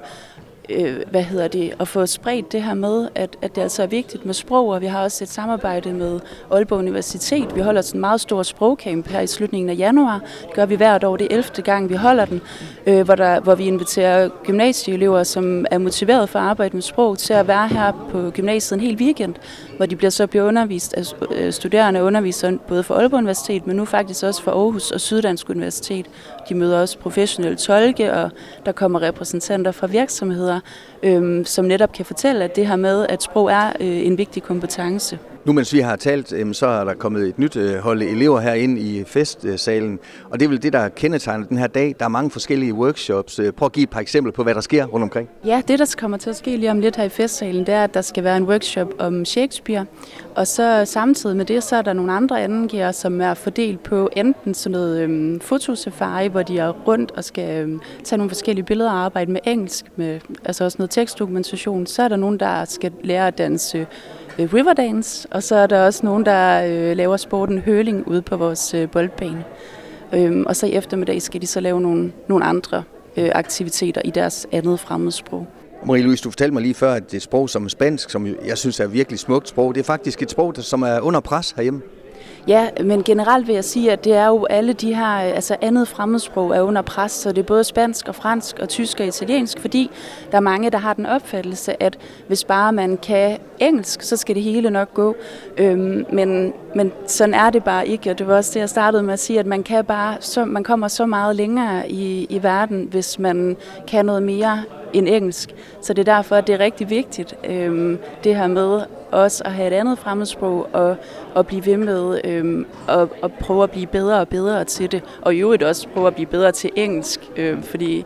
øh, 0.75 0.97
hvad 1.12 1.23
hedder 1.23 1.47
det, 1.47 1.73
at 1.79 1.88
få 1.88 2.06
spredt 2.06 2.51
det 2.51 2.63
her 2.63 2.73
med, 2.73 3.07
at, 3.15 3.38
at 3.41 3.56
det 3.56 3.62
altså 3.62 3.83
er 3.83 3.88
vigtigt 3.88 4.25
med 4.25 4.33
sprog, 4.33 4.68
og 4.68 4.81
vi 4.81 4.85
har 4.85 5.03
også 5.03 5.23
et 5.23 5.29
samarbejde 5.29 5.94
med 5.94 6.19
Aalborg 6.51 6.79
Universitet. 6.79 7.56
Vi 7.56 7.62
holder 7.62 7.81
sådan 7.81 7.97
en 7.97 8.01
meget 8.01 8.21
stor 8.21 8.44
sprogcamp 8.44 9.07
her 9.07 9.19
i 9.19 9.27
slutningen 9.27 9.69
af 9.69 9.77
januar. 9.77 10.19
Det 10.41 10.53
gør 10.53 10.65
vi 10.65 10.75
hvert 10.75 11.03
år, 11.03 11.18
det 11.18 11.27
11. 11.31 11.44
gang, 11.63 11.89
vi 11.89 11.95
holder 11.95 12.25
den, 12.25 12.41
øh, 12.85 13.01
hvor, 13.01 13.15
der, 13.15 13.39
hvor 13.39 13.56
vi 13.56 13.65
inviterer 13.65 14.29
gymnasieelever, 14.44 15.23
som 15.23 15.65
er 15.71 15.77
motiveret 15.77 16.29
for 16.29 16.39
at 16.39 16.45
arbejde 16.45 16.75
med 16.75 16.81
sprog, 16.81 17.18
til 17.18 17.33
at 17.33 17.47
være 17.47 17.68
her 17.68 18.07
på 18.12 18.29
gymnasiet 18.29 18.77
en 18.77 18.85
hel 18.85 18.95
weekend, 18.95 19.35
hvor 19.81 19.86
de 19.86 19.95
bliver 19.95 20.10
så 20.10 20.28
bliver 20.28 20.45
undervist 20.48 20.94
af 20.94 21.04
øh, 21.31 21.54
studerende 21.54 22.04
undervist 22.04 22.45
både 22.68 22.83
for 22.83 22.95
Aalborg 22.95 23.18
Universitet, 23.18 23.68
men 23.68 23.75
nu 23.75 23.86
faktisk 23.86 24.24
også 24.24 24.44
for 24.44 24.51
Aarhus 24.51 24.92
og 24.92 25.01
Syddansk 25.01 25.50
Universitet. 25.50 26.06
De 26.50 26.56
møder 26.56 26.81
også 26.81 26.98
professionelle 26.98 27.57
tolke, 27.57 28.13
og 28.13 28.30
der 28.66 28.72
kommer 28.72 29.01
repræsentanter 29.01 29.72
fra 29.72 29.88
virksomheder, 29.88 30.60
øhm, 31.03 31.45
som 31.45 31.65
netop 31.65 31.92
kan 31.92 32.06
fortælle, 32.06 32.44
at 32.44 32.56
det 32.56 32.68
her 32.68 32.75
med, 32.75 33.06
at 33.09 33.24
sprog 33.24 33.51
er 33.51 33.71
øh, 33.80 34.06
en 34.06 34.18
vigtig 34.18 34.44
kompetence. 34.44 35.19
Nu 35.45 35.53
mens 35.53 35.74
vi 35.74 35.80
har 35.80 35.95
talt, 35.95 36.33
så 36.53 36.68
er 36.68 36.83
der 36.83 36.94
kommet 36.94 37.27
et 37.27 37.39
nyt 37.39 37.56
øh, 37.56 37.77
hold 37.77 38.01
elever 38.01 38.39
her 38.39 38.53
ind 38.53 38.80
i 38.80 39.03
festsalen, 39.07 40.00
og 40.30 40.39
det 40.39 40.45
er 40.45 40.50
vel 40.50 40.63
det, 40.63 40.74
der 40.74 40.89
kendetegner 40.89 41.48
den 41.48 41.57
her 41.57 41.68
dag. 41.68 41.95
Der 42.00 42.06
er 42.06 42.09
mange 42.09 42.31
forskellige 42.31 42.74
workshops. 42.74 43.39
Øh, 43.39 43.51
prøv 43.53 43.65
at 43.65 43.71
give 43.71 43.83
et 43.83 43.89
par 43.89 44.00
eksempler 44.00 44.33
på, 44.33 44.44
hvad 44.44 44.56
der 44.56 44.62
sker 44.62 44.86
rundt 44.86 45.03
omkring. 45.03 45.30
Ja, 45.45 45.62
det 45.68 45.80
der 45.80 45.95
kommer 45.98 46.18
til 46.18 46.30
at 46.30 46.36
ske 46.36 46.57
lige 46.57 46.71
om 46.71 46.80
lidt 46.80 46.95
her 46.95 47.04
i 47.04 47.09
festsalen, 47.09 47.65
det 47.65 47.74
er, 47.74 47.83
at 47.83 47.94
der 47.94 48.01
skal 48.01 48.24
være 48.24 48.38
en 48.38 48.44
workshop 48.44 48.88
om 49.00 49.25
Shakespeare, 49.25 49.86
og 50.36 50.47
så 50.47 50.86
samtidig 50.86 51.38
med 51.38 51.45
det, 51.45 51.63
så 51.63 51.75
er 51.75 51.81
der 51.81 51.94
nogle 51.94 52.13
andre 52.13 52.44
angiver, 52.44 52.92
som 52.92 53.21
er 53.21 53.33
fordelt 53.33 53.83
på 53.83 54.09
enten 54.15 54.54
sådan 54.54 54.71
noget 54.71 55.01
øhm, 55.01 55.39
fotosafari, 55.39 56.27
hvor 56.27 56.44
de 56.44 56.59
er 56.59 56.69
rundt 56.69 57.12
og 57.12 57.24
skal 57.24 57.62
øhm, 57.62 57.81
tage 58.04 58.18
nogle 58.18 58.30
forskellige 58.30 58.65
billeder 58.65 58.92
og 58.92 58.97
arbejde 58.97 59.31
med 59.31 59.39
engelsk, 59.44 59.86
med 59.95 60.19
altså 60.45 60.63
også 60.63 60.75
noget 60.80 60.90
tekstdokumentation. 60.91 61.85
Så 61.85 62.03
er 62.03 62.07
der 62.07 62.15
nogen, 62.15 62.39
der 62.39 62.65
skal 62.65 62.91
lære 63.03 63.27
at 63.27 63.38
danse 63.38 63.88
øh, 64.39 64.53
Riverdance, 64.53 65.27
og 65.31 65.43
så 65.43 65.55
er 65.55 65.67
der 65.67 65.85
også 65.85 66.05
nogen, 66.05 66.25
der 66.25 66.63
øh, 66.63 66.97
laver 66.97 67.17
sporten 67.17 67.59
høling 67.59 68.07
ude 68.07 68.21
på 68.21 68.38
vores 68.38 68.73
øh, 68.73 68.89
boldbane. 68.89 69.43
Øhm, 70.13 70.45
og 70.45 70.55
så 70.55 70.65
i 70.65 70.71
eftermiddag 70.71 71.21
skal 71.21 71.41
de 71.41 71.47
så 71.47 71.59
lave 71.59 71.81
nogle, 71.81 72.11
nogle 72.27 72.45
andre 72.45 72.83
øh, 73.17 73.29
aktiviteter 73.35 74.01
i 74.05 74.09
deres 74.09 74.47
andet 74.51 74.79
fremmedsprog. 74.79 75.47
Marie-Louise, 75.83 76.23
du 76.23 76.29
fortalte 76.29 76.53
mig 76.53 76.61
lige 76.61 76.73
før, 76.73 76.94
at 76.94 77.11
det 77.11 77.17
er 77.17 77.21
sprog 77.21 77.49
som 77.49 77.69
spansk, 77.69 78.09
som 78.09 78.27
jeg 78.45 78.57
synes 78.57 78.79
er 78.79 78.87
virkelig 78.87 79.19
smukt 79.19 79.47
sprog, 79.47 79.75
det 79.75 79.81
er 79.81 79.85
faktisk 79.85 80.21
et 80.21 80.31
sprog, 80.31 80.53
som 80.57 80.81
er 80.81 80.99
under 80.99 81.19
pres 81.19 81.51
herhjemme. 81.51 81.81
Ja, 82.47 82.69
men 82.83 83.03
generelt 83.03 83.47
vil 83.47 83.55
jeg 83.55 83.63
sige, 83.63 83.91
at 83.91 84.03
det 84.03 84.13
er 84.13 84.27
jo 84.27 84.45
alle 84.45 84.73
de 84.73 84.95
her, 84.95 85.05
altså 85.05 85.55
andet 85.61 85.88
fremmedsprog 85.88 86.55
er 86.55 86.61
under 86.61 86.81
pres, 86.81 87.11
så 87.11 87.29
det 87.29 87.38
er 87.38 87.43
både 87.43 87.63
spansk 87.63 88.07
og 88.07 88.15
fransk 88.15 88.59
og 88.59 88.69
tysk 88.69 88.99
og 88.99 89.05
italiensk, 89.05 89.59
fordi 89.59 89.91
der 90.31 90.38
er 90.38 90.41
mange, 90.41 90.69
der 90.69 90.77
har 90.77 90.93
den 90.93 91.05
opfattelse, 91.05 91.83
at 91.83 91.97
hvis 92.27 92.43
bare 92.43 92.73
man 92.73 92.97
kan 92.97 93.38
engelsk, 93.59 94.01
så 94.01 94.17
skal 94.17 94.35
det 94.35 94.43
hele 94.43 94.69
nok 94.69 94.93
gå. 94.93 95.15
Øhm, 95.57 96.05
men, 96.13 96.53
men 96.75 96.91
sådan 97.07 97.33
er 97.33 97.49
det 97.49 97.63
bare 97.63 97.88
ikke, 97.88 98.11
og 98.11 98.19
det 98.19 98.27
var 98.27 98.35
også 98.35 98.51
det, 98.53 98.59
jeg 98.59 98.69
startede 98.69 99.03
med 99.03 99.13
at 99.13 99.19
sige, 99.19 99.39
at 99.39 99.45
man 99.45 99.63
kan 99.63 99.85
bare, 99.85 100.17
så, 100.19 100.45
man 100.45 100.63
kommer 100.63 100.87
så 100.87 101.05
meget 101.05 101.35
længere 101.35 101.89
i, 101.89 102.27
i 102.29 102.44
verden, 102.44 102.87
hvis 102.91 103.19
man 103.19 103.57
kan 103.87 104.05
noget 104.05 104.23
mere 104.23 104.63
end 104.93 105.07
engelsk. 105.07 105.49
Så 105.81 105.93
det 105.93 106.07
er 106.09 106.15
derfor, 106.15 106.35
at 106.35 106.47
det 106.47 106.55
er 106.55 106.59
rigtig 106.59 106.89
vigtigt, 106.89 107.35
øh, 107.49 107.97
det 108.23 108.35
her 108.35 108.47
med 108.47 108.81
også 109.11 109.43
at 109.45 109.51
have 109.51 109.67
et 109.67 109.73
andet 109.73 109.99
fremmedsprog 109.99 110.67
og, 110.73 110.95
og 111.35 111.47
blive 111.47 111.65
ved 111.65 111.77
med 111.77 112.21
øh, 112.23 112.65
og, 112.88 113.09
og 113.21 113.31
prøve 113.33 113.63
at 113.63 113.71
blive 113.71 113.88
bedre 113.88 114.19
og 114.19 114.27
bedre 114.27 114.63
til 114.63 114.91
det. 114.91 115.03
Og 115.21 115.35
i 115.35 115.39
øvrigt 115.39 115.63
også 115.63 115.88
prøve 115.93 116.07
at 116.07 116.15
blive 116.15 116.27
bedre 116.27 116.51
til 116.51 116.69
engelsk, 116.75 117.31
øh, 117.35 117.63
fordi 117.63 118.05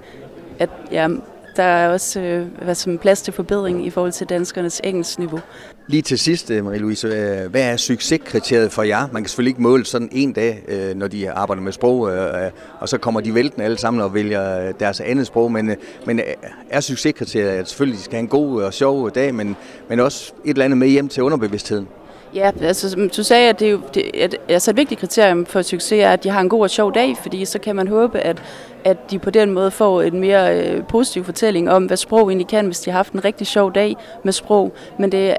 at, 0.59 0.69
ja, 0.91 1.07
der 1.57 1.63
er 1.63 1.89
også 1.89 2.19
øh, 2.19 2.47
hvad 2.63 2.75
som 2.75 2.97
plads 2.97 3.21
til 3.21 3.33
forbedring 3.33 3.85
i 3.85 3.89
forhold 3.89 4.11
til 4.11 4.27
danskernes 4.27 4.81
engelskniveau. 4.83 5.39
Lige 5.87 6.01
til 6.01 6.19
sidst, 6.19 6.51
øh, 6.51 6.65
Marie-Louise, 6.67 7.07
øh, 7.07 7.51
hvad 7.51 7.61
er 7.61 7.77
succeskriteriet 7.77 8.71
for 8.71 8.83
jer? 8.83 9.07
Man 9.11 9.23
kan 9.23 9.29
selvfølgelig 9.29 9.51
ikke 9.51 9.61
måle 9.61 9.85
sådan 9.85 10.09
en 10.11 10.33
dag, 10.33 10.63
øh, 10.67 10.95
når 10.95 11.07
de 11.07 11.31
arbejder 11.31 11.63
med 11.63 11.71
sprog, 11.71 11.99
og 12.79 12.89
så 12.89 12.97
kommer 12.97 13.21
de 13.21 13.33
væltende 13.33 13.65
alle 13.65 13.77
sammen 13.77 14.01
og 14.01 14.13
vælger 14.13 14.71
deres 14.71 14.99
andet 14.99 15.27
sprog, 15.27 15.51
men, 15.51 15.75
men 16.05 16.21
er 16.69 16.81
succeskriteriet, 16.81 17.49
at 17.49 17.69
selvfølgelig 17.69 17.97
de 17.99 18.03
skal 18.03 18.15
have 18.15 18.23
en 18.23 18.27
god 18.27 18.63
og 18.63 18.73
sjov 18.73 19.11
dag, 19.11 19.35
men, 19.35 19.55
men 19.89 19.99
også 19.99 20.33
et 20.45 20.49
eller 20.49 20.65
andet 20.65 20.77
med 20.77 20.87
hjem 20.87 21.07
til 21.07 21.23
underbevidstheden? 21.23 21.87
Ja, 22.35 22.51
altså 22.61 23.09
du 23.17 23.23
sagde, 23.23 23.49
at 23.49 23.59
det 23.59 23.67
er, 23.67 23.71
jo, 23.71 23.81
det, 23.93 24.03
at, 24.13 24.35
altså 24.49 24.71
et 24.71 24.77
vigtigt 24.77 24.99
kriterium 24.99 25.45
for 25.45 25.61
succes 25.61 25.99
er, 25.99 26.11
at 26.11 26.23
de 26.23 26.29
har 26.29 26.41
en 26.41 26.49
god 26.49 26.61
og 26.61 26.69
sjov 26.69 26.93
dag, 26.93 27.17
fordi 27.21 27.45
så 27.45 27.59
kan 27.59 27.75
man 27.75 27.87
håbe, 27.87 28.19
at, 28.19 28.43
at 28.83 29.11
de 29.11 29.19
på 29.19 29.29
den 29.29 29.51
måde 29.51 29.71
får 29.71 30.01
en 30.01 30.19
mere 30.19 30.59
øh, 30.59 30.83
positiv 30.87 31.23
fortælling 31.23 31.71
om, 31.71 31.85
hvad 31.85 31.97
sprog 31.97 32.29
egentlig 32.29 32.47
kan, 32.47 32.65
hvis 32.65 32.79
de 32.79 32.91
har 32.91 32.97
haft 32.97 33.13
en 33.13 33.25
rigtig 33.25 33.47
sjov 33.47 33.73
dag 33.73 33.95
med 34.23 34.33
sprog. 34.33 34.73
Men 34.99 35.11
det, 35.11 35.37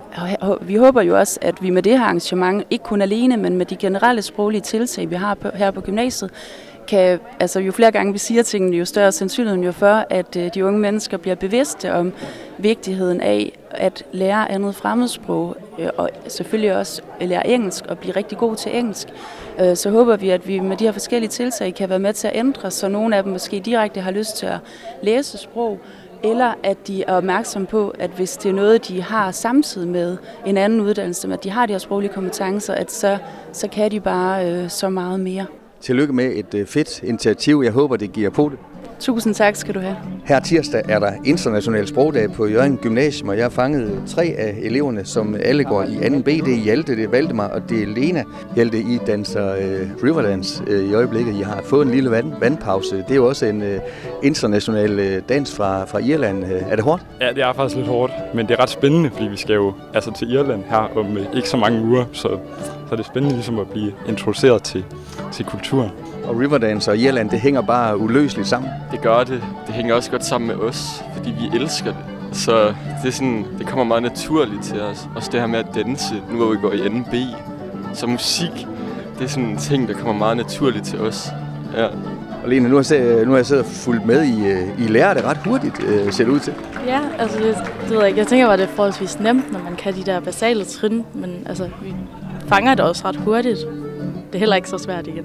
vi 0.61 0.75
håber 0.75 1.03
jo 1.03 1.19
også, 1.19 1.39
at 1.43 1.63
vi 1.63 1.71
med 1.71 1.83
det 1.83 1.99
her 1.99 2.05
arrangement, 2.05 2.65
ikke 2.71 2.85
kun 2.85 3.03
alene, 3.03 3.37
men 3.37 3.57
med 3.57 3.67
de 3.67 3.77
generelle 3.77 4.23
sproglige 4.23 4.61
tiltag, 4.61 5.11
vi 5.11 5.15
har 5.15 5.35
på, 5.35 5.49
her 5.55 5.71
på 5.71 5.81
gymnasiet, 5.81 6.31
kan, 6.89 7.21
altså 7.41 7.61
jo 7.61 7.73
flere 7.73 7.93
gange 7.93 8.13
vi 8.13 8.19
siger 8.19 8.43
tingene, 8.43 8.77
jo 8.77 8.85
større 8.85 9.13
sandsynligheden 9.13 9.65
jo 9.65 9.73
for, 9.73 10.05
at 10.11 10.37
øh, 10.37 10.51
de 10.55 10.65
unge 10.65 10.81
mennesker 10.81 11.17
bliver 11.17 11.35
bevidste 11.35 11.93
om 11.93 12.13
vigtigheden 12.59 13.21
af 13.21 13.53
at 13.79 14.05
lære 14.13 14.51
andet 14.51 14.75
fremmedsprog, 14.75 15.57
øh, 15.79 15.89
og 15.97 16.11
selvfølgelig 16.29 16.77
også 16.77 17.03
lære 17.21 17.47
engelsk 17.47 17.87
og 17.87 17.99
blive 17.99 18.17
rigtig 18.17 18.39
god 18.39 18.57
til 18.57 18.77
engelsk. 18.79 19.09
Øh, 19.61 19.77
så 19.77 19.91
håber 19.91 20.17
vi, 20.17 20.31
at 20.31 20.49
vi 20.49 20.61
med 20.61 20.77
de 20.77 20.85
her 20.85 20.93
forskellige 20.93 21.31
tiltag 21.31 21.75
kan 21.75 21.89
være 21.89 21.99
med 21.99 22.13
til 22.13 22.29
at 22.29 22.37
ændre, 22.37 22.71
så 22.71 22.89
nogle 22.89 23.17
af 23.17 23.23
dem 23.23 23.33
måske 23.33 23.61
direkte 23.61 24.01
har 24.01 24.11
lyst 24.11 24.37
til 24.37 24.47
at 24.47 24.59
læse 25.03 25.39
sprog, 25.39 25.79
eller 26.25 26.55
at 26.63 26.87
de 26.87 27.05
er 27.05 27.13
opmærksomme 27.13 27.67
på, 27.67 27.95
at 27.99 28.11
hvis 28.11 28.37
det 28.37 28.49
er 28.49 28.53
noget, 28.53 28.89
de 28.89 29.03
har 29.03 29.31
samtidig 29.31 29.89
med 29.89 30.17
en 30.47 30.57
anden 30.57 30.81
uddannelse, 30.81 31.33
at 31.33 31.45
de 31.45 31.51
har 31.51 31.67
de 31.67 31.73
her 31.73 31.79
sproglige 31.79 32.13
kompetencer, 32.13 32.75
at 32.75 32.93
så, 32.93 33.19
så 33.53 33.69
kan 33.69 33.91
de 33.91 34.01
bare 34.01 34.51
øh, 34.51 34.71
så 34.71 34.89
meget 34.89 35.21
mere. 35.21 35.47
Tillykke 35.81 36.13
med 36.13 36.33
et 36.35 36.55
øh, 36.55 36.67
fedt 36.67 37.03
initiativ. 37.03 37.63
Jeg 37.65 37.73
håber, 37.73 37.97
det 37.97 38.13
giver 38.13 38.31
på 38.31 38.49
det. 38.49 38.59
Tusind 39.01 39.35
tak 39.35 39.57
skal 39.57 39.75
du 39.75 39.81
have. 39.81 39.97
Her 40.25 40.41
tirsdag 40.41 40.83
er 40.89 40.99
der 40.99 41.13
international 41.25 41.87
sprogdag 41.87 42.33
på 42.33 42.47
Jørgen 42.47 42.77
Gymnasium, 42.79 43.29
og 43.29 43.37
jeg 43.37 43.45
har 43.45 43.51
fanget 43.51 44.03
tre 44.07 44.35
af 44.39 44.55
eleverne, 44.63 45.05
som 45.05 45.37
alle 45.43 45.65
går 45.65 45.83
i 45.83 45.97
2B. 45.97 46.25
Det 46.25 46.55
er 46.55 46.63
Hjalte, 46.65 46.97
det 46.97 47.05
er 47.05 47.09
Valdemar 47.09 47.49
og 47.49 47.69
det 47.69 47.83
er 47.83 47.87
Lena. 47.87 48.25
Hjalte, 48.55 48.79
I 48.79 48.99
danser 49.07 49.55
øh, 49.55 49.89
Riverdance 50.05 50.63
øh, 50.67 50.91
i 50.91 50.95
øjeblikket. 50.95 51.35
I 51.35 51.43
har 51.43 51.63
fået 51.65 51.87
en 51.87 51.93
lille 51.93 52.11
vand, 52.11 52.33
vandpause. 52.41 52.97
Det 52.97 53.11
er 53.11 53.15
jo 53.15 53.29
også 53.29 53.47
en 53.47 53.63
øh, 53.63 53.81
international 54.23 54.99
øh, 54.99 55.23
dans 55.29 55.57
fra, 55.57 55.85
fra 55.85 55.99
Irland. 55.99 56.45
Øh, 56.45 56.63
er 56.71 56.77
det 56.77 56.85
hårdt? 56.85 57.03
Ja, 57.21 57.29
det 57.33 57.43
er 57.43 57.53
faktisk 57.53 57.77
lidt 57.77 57.89
hårdt, 57.89 58.13
men 58.35 58.49
det 58.49 58.55
er 58.59 58.63
ret 58.63 58.71
spændende, 58.71 59.11
fordi 59.11 59.29
vi 59.29 59.37
skal 59.37 59.55
jo 59.55 59.75
altså, 59.95 60.13
til 60.13 60.33
Irland 60.33 60.65
her 60.69 60.99
om 60.99 61.17
øh, 61.17 61.27
ikke 61.35 61.49
så 61.49 61.57
mange 61.57 61.83
uger, 61.83 62.05
så, 62.13 62.29
så 62.89 62.97
det 62.97 63.01
er 63.01 63.05
spændende 63.05 63.35
ligesom 63.35 63.59
at 63.59 63.67
blive 63.69 63.93
introduceret 64.09 64.63
til, 64.63 64.85
til 65.33 65.45
kulturen. 65.45 65.91
Og 66.29 66.39
Riverdance 66.41 66.91
og 66.91 66.99
Irland, 66.99 67.31
det 67.31 67.41
hænger 67.41 67.61
bare 67.61 67.99
uløseligt 67.99 68.49
sammen. 68.49 68.71
Det 68.93 69.01
gør 69.01 69.19
det. 69.25 69.45
Det 69.67 69.75
hænger 69.75 69.95
også 69.95 70.11
godt 70.11 70.25
sammen 70.25 70.49
med 70.49 70.57
os, 70.57 71.05
fordi 71.17 71.31
vi 71.31 71.59
elsker 71.59 71.87
det. 71.87 71.97
Så 72.33 72.67
det, 73.03 73.09
er 73.09 73.13
sådan, 73.13 73.47
det 73.59 73.67
kommer 73.67 73.85
meget 73.85 74.03
naturligt 74.03 74.65
til 74.65 74.81
os. 74.81 75.09
Også 75.17 75.31
det 75.33 75.41
her 75.41 75.47
med 75.47 75.59
at 75.59 75.67
danse, 75.75 76.15
nu 76.31 76.37
hvor 76.37 76.51
vi 76.51 76.57
går 76.57 76.73
i 76.73 76.89
NB. 76.89 77.15
Så 77.95 78.07
musik, 78.07 78.67
det 79.19 79.25
er 79.25 79.29
sådan 79.29 79.49
en 79.49 79.57
ting, 79.57 79.89
der 79.89 79.95
kommer 79.95 80.13
meget 80.13 80.37
naturligt 80.37 80.85
til 80.85 81.01
os. 81.01 81.29
Ja. 81.77 81.87
Og 82.43 82.49
Lene, 82.51 82.69
nu 82.69 82.77
har, 82.77 82.95
jeg, 82.95 83.25
nu 83.25 83.31
har 83.31 83.39
jeg 83.39 83.47
siddet 83.47 83.65
og 83.65 83.71
fulgt 83.71 84.07
med. 84.07 84.25
I, 84.25 84.47
øh, 84.47 84.85
I 84.85 84.89
lærer 84.89 85.15
det 85.15 85.25
ret 85.25 85.37
hurtigt, 85.37 85.85
øh, 85.85 86.13
ser 86.13 86.25
det 86.25 86.33
ud 86.33 86.41
til. 86.41 86.55
Ja, 86.87 87.01
altså 87.19 87.39
det, 87.39 87.57
det 87.83 87.91
ved 87.91 87.99
jeg 87.99 88.09
ikke. 88.09 88.19
Jeg 88.19 88.27
tænker 88.27 88.47
bare, 88.47 88.57
det 88.57 88.63
er 88.63 88.69
forholdsvis 88.69 89.21
nemt, 89.21 89.53
når 89.53 89.61
man 89.61 89.77
kan 89.77 89.95
de 89.95 90.03
der 90.03 90.21
basale 90.21 90.65
trin. 90.65 91.05
Men 91.15 91.43
altså, 91.47 91.69
vi 91.83 91.95
fanger 92.49 92.75
det 92.75 92.85
også 92.85 93.03
ret 93.05 93.17
hurtigt. 93.17 93.59
Det 94.27 94.35
er 94.35 94.39
heller 94.39 94.57
ikke 94.57 94.69
så 94.69 94.79
svært 94.79 95.07
igen. 95.07 95.25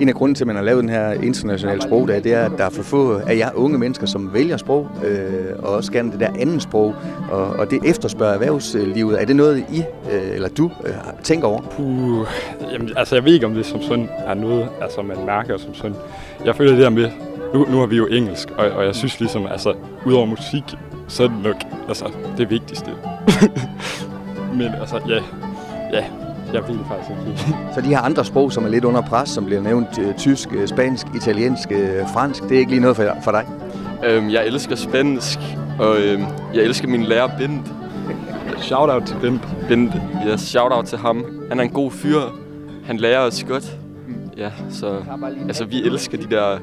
En 0.00 0.08
af 0.08 0.14
grunden 0.14 0.34
til, 0.34 0.44
at 0.44 0.46
man 0.46 0.56
har 0.56 0.62
lavet 0.62 0.82
den 0.82 0.90
her 0.90 1.12
internationale 1.12 1.82
sprogdag, 1.82 2.24
det 2.24 2.34
er, 2.34 2.44
at 2.44 2.52
der 2.58 2.64
er 2.64 2.70
for 2.70 2.82
få 2.82 3.14
af 3.14 3.36
jer 3.36 3.50
unge 3.54 3.78
mennesker, 3.78 4.06
som 4.06 4.34
vælger 4.34 4.56
sprog, 4.56 4.88
øh, 5.04 5.18
og 5.58 5.68
også 5.68 5.92
gerne 5.92 6.12
det 6.12 6.20
der 6.20 6.28
andet 6.38 6.62
sprog, 6.62 6.94
og, 7.30 7.46
og 7.46 7.70
det 7.70 7.78
efterspørger 7.84 8.34
erhvervslivet. 8.34 9.20
Er 9.22 9.24
det 9.24 9.36
noget, 9.36 9.64
I 9.72 9.82
øh, 10.12 10.34
eller 10.34 10.48
du 10.48 10.70
øh, 10.86 10.92
tænker 11.22 11.48
over? 11.48 11.60
Puh, 11.60 12.26
jamen, 12.72 12.90
altså 12.96 13.14
jeg 13.14 13.24
ved 13.24 13.34
ikke, 13.34 13.46
om 13.46 13.54
det 13.54 13.66
som 13.66 13.82
sådan 13.82 14.08
er 14.26 14.34
noget, 14.34 14.68
altså 14.80 15.02
man 15.02 15.16
mærker 15.26 15.58
som 15.58 15.74
sådan. 15.74 15.96
Jeg 16.44 16.56
føler 16.56 16.72
det 16.72 16.82
der 16.82 16.90
med, 16.90 17.10
nu, 17.54 17.66
nu 17.70 17.78
har 17.78 17.86
vi 17.86 17.96
jo 17.96 18.06
engelsk, 18.06 18.50
og, 18.50 18.70
og 18.70 18.84
jeg 18.84 18.94
synes 18.94 19.20
ligesom, 19.20 19.46
altså, 19.46 19.74
udover 20.06 20.26
musik, 20.26 20.64
så 21.08 21.22
er 21.22 21.28
det 21.28 21.36
nok 21.42 21.56
altså, 21.88 22.04
det 22.36 22.50
vigtigste. 22.50 22.90
Men 24.58 24.68
altså, 24.80 25.00
ja, 25.08 25.20
ja, 25.92 26.04
jeg 26.54 26.68
ved 26.68 26.78
det 26.78 26.86
faktisk 26.88 27.10
ikke. 27.28 27.56
Så 27.74 27.80
de 27.80 27.86
her 27.86 28.00
andre 28.00 28.24
sprog, 28.24 28.52
som 28.52 28.64
er 28.64 28.68
lidt 28.68 28.84
under 28.84 29.00
pres, 29.00 29.28
som 29.28 29.44
bliver 29.44 29.60
nævnt 29.60 29.98
øh, 29.98 30.14
tysk, 30.14 30.48
øh, 30.52 30.68
spansk, 30.68 31.06
italiensk, 31.14 31.72
øh, 31.72 32.08
fransk, 32.12 32.42
det 32.42 32.52
er 32.52 32.58
ikke 32.58 32.70
lige 32.70 32.80
noget 32.80 32.96
for, 32.96 33.04
for 33.24 33.30
dig? 33.30 33.46
Øhm, 34.06 34.30
jeg 34.30 34.46
elsker 34.46 34.76
spansk, 34.76 35.38
og 35.78 36.00
øhm, 36.00 36.24
jeg 36.54 36.62
elsker 36.62 36.88
min 36.88 37.02
lærer 37.02 37.28
Bent. 37.38 37.66
Shout 38.58 38.90
out 38.90 39.02
til 39.02 39.16
Bent. 39.20 39.48
Bent, 39.68 39.92
ja, 40.26 40.36
shout 40.36 40.72
out 40.72 40.84
til 40.84 40.98
ham. 40.98 41.24
Han 41.48 41.60
er 41.60 41.64
en 41.64 41.70
god 41.70 41.90
fyr. 41.90 42.20
Han 42.84 42.96
lærer 42.96 43.20
os 43.20 43.44
godt. 43.48 43.76
Ja, 44.36 44.50
så 44.70 44.96
altså, 45.46 45.64
vi 45.64 45.82
elsker 45.82 46.18
de 46.18 46.26
der 46.30 46.58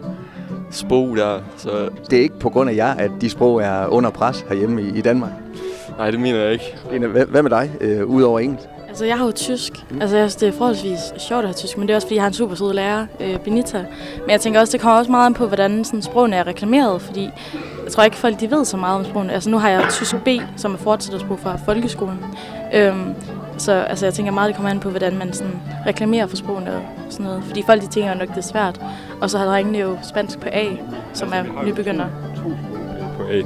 sprog 0.72 1.18
der. 1.18 1.40
Så... 1.58 1.90
Det 2.10 2.20
er 2.20 2.24
ikke 2.24 2.40
på 2.40 2.50
grund 2.50 2.70
af 2.70 2.76
jer, 2.76 2.94
at 2.94 3.12
de 3.22 3.30
sprog 3.30 3.62
er 3.62 3.88
under 3.88 4.10
pres 4.10 4.46
herhjemme 4.50 4.82
i, 4.82 4.98
i 4.98 5.02
Danmark? 5.02 5.32
Nej, 5.98 6.12
det 6.12 6.20
mener 6.20 6.40
jeg 6.40 6.54
ikke. 6.54 7.08
Hvad, 7.08 7.26
hvad 7.26 7.44
med 7.44 7.50
dig, 7.50 7.72
øh, 7.82 8.06
udover 8.06 8.40
engelsk? 8.40 8.68
Altså, 8.98 9.06
jeg 9.06 9.18
har 9.18 9.26
jo 9.26 9.32
tysk. 9.32 9.86
Altså, 10.02 10.18
jeg 10.18 10.32
synes, 10.32 10.36
det 10.36 10.48
er 10.48 10.52
forholdsvis 10.52 11.00
sjovt 11.18 11.40
at 11.40 11.48
have 11.48 11.54
tysk, 11.54 11.78
men 11.78 11.88
det 11.88 11.94
er 11.94 11.96
også, 11.96 12.08
fordi 12.08 12.16
jeg 12.16 12.24
har 12.24 12.28
en 12.28 12.34
super 12.34 12.56
sød 12.56 12.74
lærer, 12.74 13.06
øh, 13.20 13.40
Benita. 13.40 13.78
Men 14.22 14.30
jeg 14.30 14.42
tænker 14.42 14.60
også, 14.60 14.72
det 14.72 14.82
kommer 14.82 14.98
også 14.98 15.12
meget 15.12 15.26
an 15.26 15.34
på, 15.34 15.48
hvordan 15.48 15.84
sådan, 15.84 16.02
sprogene 16.02 16.36
er 16.36 16.48
reklameret, 16.48 17.02
fordi 17.02 17.30
jeg 17.84 17.92
tror 17.92 18.04
ikke, 18.04 18.18
folk 18.18 18.40
de 18.40 18.52
ved 18.52 18.66
så 18.66 18.78
meget 18.78 19.00
om 19.00 19.06
sprogene. 19.06 19.34
Altså, 19.34 19.50
nu 19.50 19.58
har 19.58 19.70
jeg 19.70 19.86
tysk 19.90 20.16
B, 20.16 20.28
som 20.56 20.74
er 20.74 20.78
fortsættersprog 20.78 21.40
fra 21.40 21.58
folkeskolen. 21.66 22.26
Øhm, 22.74 23.14
så 23.58 23.72
altså, 23.72 24.06
jeg 24.06 24.14
tænker 24.14 24.32
meget, 24.32 24.48
det 24.48 24.56
kommer 24.56 24.70
an 24.70 24.80
på, 24.80 24.90
hvordan 24.90 25.18
man 25.18 25.34
sådan, 25.34 25.62
reklamerer 25.86 26.28
for 26.28 26.36
sprogene 26.36 26.76
og 26.76 26.82
sådan 27.10 27.26
noget. 27.26 27.44
Fordi 27.44 27.64
folk 27.66 27.82
de 27.82 27.88
tænker 27.88 28.14
nok, 28.14 28.30
det 28.30 28.38
er 28.38 28.42
svært. 28.42 28.82
Og 29.22 29.30
så 29.30 29.38
har 29.38 29.46
drengene 29.46 29.78
jo 29.78 29.98
spansk 30.04 30.40
på 30.40 30.48
A, 30.52 30.66
som 31.14 31.34
er 31.34 31.64
nybegynder. 31.66 32.06
Altså, 32.30 32.44
øh, 32.48 33.18
på 33.18 33.24
A. 33.24 33.42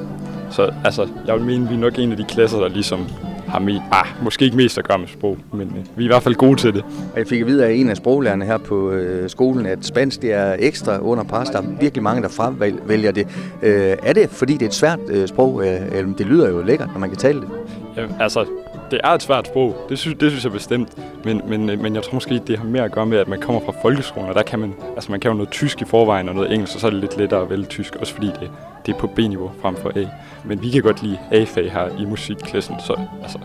Så 0.52 0.74
altså, 0.86 1.08
jeg 1.28 1.36
vil 1.36 1.44
mene, 1.44 1.68
vi 1.70 1.76
er 1.76 1.80
nok 1.80 2.00
en 2.00 2.12
af 2.12 2.18
de 2.18 2.24
klasser, 2.24 2.60
der 2.60 2.68
ligesom 2.68 3.08
har 3.52 3.60
med, 3.60 3.80
ah, 3.92 4.06
måske 4.24 4.46
ikke 4.46 4.58
mest 4.58 4.78
at 4.78 4.88
gøre 4.88 4.98
med 4.98 5.08
sprog, 5.08 5.38
men 5.54 5.68
øh, 5.68 5.98
vi 5.98 6.04
er 6.04 6.08
i 6.08 6.08
hvert 6.08 6.24
fald 6.24 6.36
gode 6.36 6.56
til 6.56 6.74
det. 6.74 6.84
Og 7.14 7.20
jeg 7.20 7.28
fik 7.28 7.42
at 7.42 7.48
vide 7.48 7.66
af 7.66 7.74
en 7.74 7.90
af 7.90 7.98
sproglærerne 7.98 8.46
her 8.46 8.58
på 8.58 8.92
øh, 8.92 9.30
skolen, 9.30 9.66
at 9.66 9.86
spansk 9.86 10.22
det 10.22 10.34
er 10.34 10.56
ekstra 10.60 11.00
under 11.00 11.24
pres. 11.24 11.50
Der 11.50 11.62
er 11.62 11.66
virkelig 11.80 12.04
mange, 12.04 12.22
der 12.22 12.30
fravælger 12.30 13.12
det. 13.12 13.28
Øh, 13.62 13.98
er 14.04 14.14
det, 14.14 14.30
fordi 14.30 14.54
det 14.54 14.62
er 14.62 14.68
et 14.68 14.74
svært 14.74 15.00
øh, 15.08 15.28
sprog? 15.28 15.68
Øh, 15.68 16.18
det 16.18 16.26
lyder 16.26 16.50
jo 16.50 16.62
lækkert, 16.62 16.90
når 16.94 17.00
man 17.00 17.10
kan 17.10 17.18
tale 17.18 17.42
det. 17.42 17.50
Ja, 17.98 18.06
altså, 18.20 18.46
det 18.92 19.00
er 19.04 19.10
et 19.10 19.22
svært 19.22 19.48
sprog. 19.48 19.86
Det 19.90 20.00
synes, 20.00 20.18
det 20.20 20.32
synes 20.32 20.44
jeg 20.44 20.52
bestemt. 20.52 20.90
Men, 21.26 21.42
men, 21.48 21.70
øh, 21.70 21.80
men 21.80 21.96
jeg 21.96 22.04
tror 22.04 22.14
måske, 22.14 22.42
det 22.48 22.58
har 22.58 22.66
mere 22.66 22.84
at 22.84 22.92
gøre 22.92 23.06
med, 23.06 23.18
at 23.18 23.28
man 23.28 23.42
kommer 23.42 23.62
fra 23.66 23.74
folkeskolen, 23.82 24.30
og 24.30 24.36
der 24.36 24.44
kan 24.44 24.60
man, 24.60 24.74
altså 24.96 25.12
man 25.12 25.20
kan 25.20 25.32
jo 25.32 25.38
noget 25.38 25.50
tysk 25.50 25.82
i 25.82 25.86
forvejen 25.86 26.30
og 26.30 26.36
noget 26.36 26.54
engelsk, 26.54 26.76
og 26.76 26.82
så 26.82 26.88
er 26.88 26.92
det 26.92 27.00
lidt 27.00 27.18
lettere 27.18 27.42
at 27.42 27.50
vælge 27.50 27.66
tysk, 27.66 27.96
også 27.96 28.14
fordi 28.14 28.28
det, 28.28 28.52
det 28.86 28.94
er 28.94 29.00
på 29.00 29.08
B-niveau 29.08 29.52
frem 29.62 29.76
for 29.76 29.92
A. 29.96 30.06
Men 30.46 30.62
vi 30.62 30.70
kan 30.70 30.82
godt 30.82 31.04
lide 31.04 31.20
A-fag 31.32 31.72
her 31.72 31.90
i 32.00 32.06
musikklassen, 32.06 32.76
så 32.80 33.00
altså, 33.24 33.40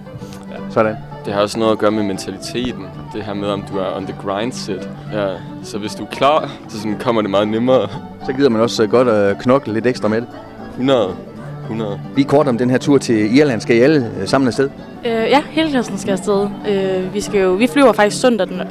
ja. 0.50 0.56
Sådan. 0.70 0.96
Det 1.24 1.34
har 1.34 1.40
også 1.40 1.58
noget 1.58 1.72
at 1.72 1.78
gøre 1.78 1.90
med 1.90 2.02
mentaliteten. 2.02 2.86
Det 3.14 3.22
her 3.24 3.34
med, 3.34 3.48
om 3.48 3.62
du 3.62 3.78
er 3.78 3.96
on 3.96 4.06
the 4.06 4.14
grind 4.22 4.52
set. 4.52 4.90
Ja, 5.12 5.28
så 5.62 5.78
hvis 5.78 5.94
du 5.94 6.04
er 6.04 6.08
klar, 6.08 6.50
så 6.68 6.78
sådan 6.78 6.98
kommer 6.98 7.22
det 7.22 7.30
meget 7.30 7.48
nemmere. 7.48 7.88
Så 8.26 8.32
gider 8.32 8.48
man 8.48 8.60
også 8.60 8.86
godt 8.86 9.08
at 9.08 9.38
knokle 9.38 9.72
lidt 9.72 9.86
ekstra 9.86 10.08
med 10.08 10.20
det. 10.20 10.28
100. 10.70 11.16
100. 11.62 12.00
Vi 12.14 12.22
kort 12.22 12.48
om 12.48 12.58
den 12.58 12.70
her 12.70 12.78
tur 12.78 12.98
til 12.98 13.36
Irland. 13.36 13.60
Skal 13.60 13.76
I 13.76 13.80
alle 13.80 14.10
øh, 14.20 14.28
sammen 14.28 14.48
afsted? 14.48 14.70
Øh, 15.06 15.12
ja, 15.12 15.42
hele 15.50 15.70
klassen 15.70 15.98
skal 15.98 16.12
afsted. 16.12 16.48
Øh, 16.68 17.14
vi, 17.14 17.20
skal 17.20 17.40
jo, 17.40 17.52
vi 17.52 17.66
flyver 17.66 17.92
faktisk 17.92 18.20
søndag 18.20 18.46
den 18.48 18.60
8. 18.60 18.68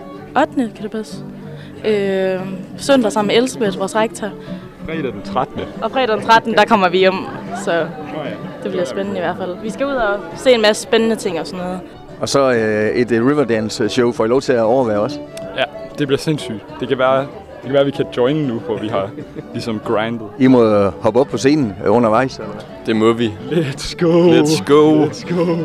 kan 0.56 0.84
det 0.84 0.92
passe? 0.92 1.18
Øh, 1.86 2.40
søndag 2.78 3.12
sammen 3.12 3.28
med 3.28 3.36
Elsebeth, 3.36 3.80
vores 3.80 3.96
rektor. 3.96 4.30
Fredag 4.86 5.12
den 5.14 5.22
13. 5.22 5.62
Og 5.82 5.92
fredag 5.92 6.16
den 6.18 6.26
13. 6.26 6.54
der 6.54 6.66
kommer 6.66 6.90
vi 6.90 6.98
hjem, 6.98 7.14
så 7.66 7.88
det 8.64 8.72
bliver 8.72 8.86
spændende 8.86 9.18
i 9.18 9.22
hvert 9.22 9.38
fald. 9.38 9.56
Vi 9.64 9.70
skal 9.70 9.86
ud 9.86 9.92
og 9.92 10.20
se 10.36 10.52
en 10.52 10.62
masse 10.62 10.84
spændende 10.84 11.16
ting 11.16 11.40
og 11.40 11.48
sådan 11.48 11.66
noget. 11.66 11.80
Og 12.22 12.30
så 12.30 12.52
øh, 12.52 12.90
et 12.90 13.12
uh, 13.12 13.28
Riverdance 13.28 13.90
show. 13.90 14.12
Får 14.12 14.26
I 14.26 14.28
lov 14.28 14.42
til 14.42 14.54
at 14.54 14.62
overvære 14.62 15.00
også? 15.00 15.20
Ja, 15.58 15.64
det 16.00 16.08
bliver 16.08 16.20
sindssygt. 16.20 16.66
Det 16.80 16.88
kan 16.88 16.98
være, 16.98 17.20
det 17.20 17.28
kan 17.64 17.72
være, 17.72 17.80
at 17.80 17.86
vi 17.86 17.92
kan 17.92 18.06
join 18.18 18.36
nu, 18.36 18.60
hvor 18.60 18.78
vi 18.78 18.88
har 18.88 19.10
ligesom 19.54 19.80
grindet. 19.86 20.28
I 20.40 20.48
må 20.48 20.90
hoppe 20.90 21.20
op 21.20 21.28
på 21.28 21.38
scenen 21.38 21.74
undervejs, 21.88 22.38
eller 22.38 22.54
Det 22.86 22.96
må 22.96 23.14
vi. 23.14 23.34
Let's 23.52 23.96
go! 24.00 24.32
Let's 24.42 24.64
go! 24.66 25.06
Let's 25.06 25.36
go! 25.36 25.58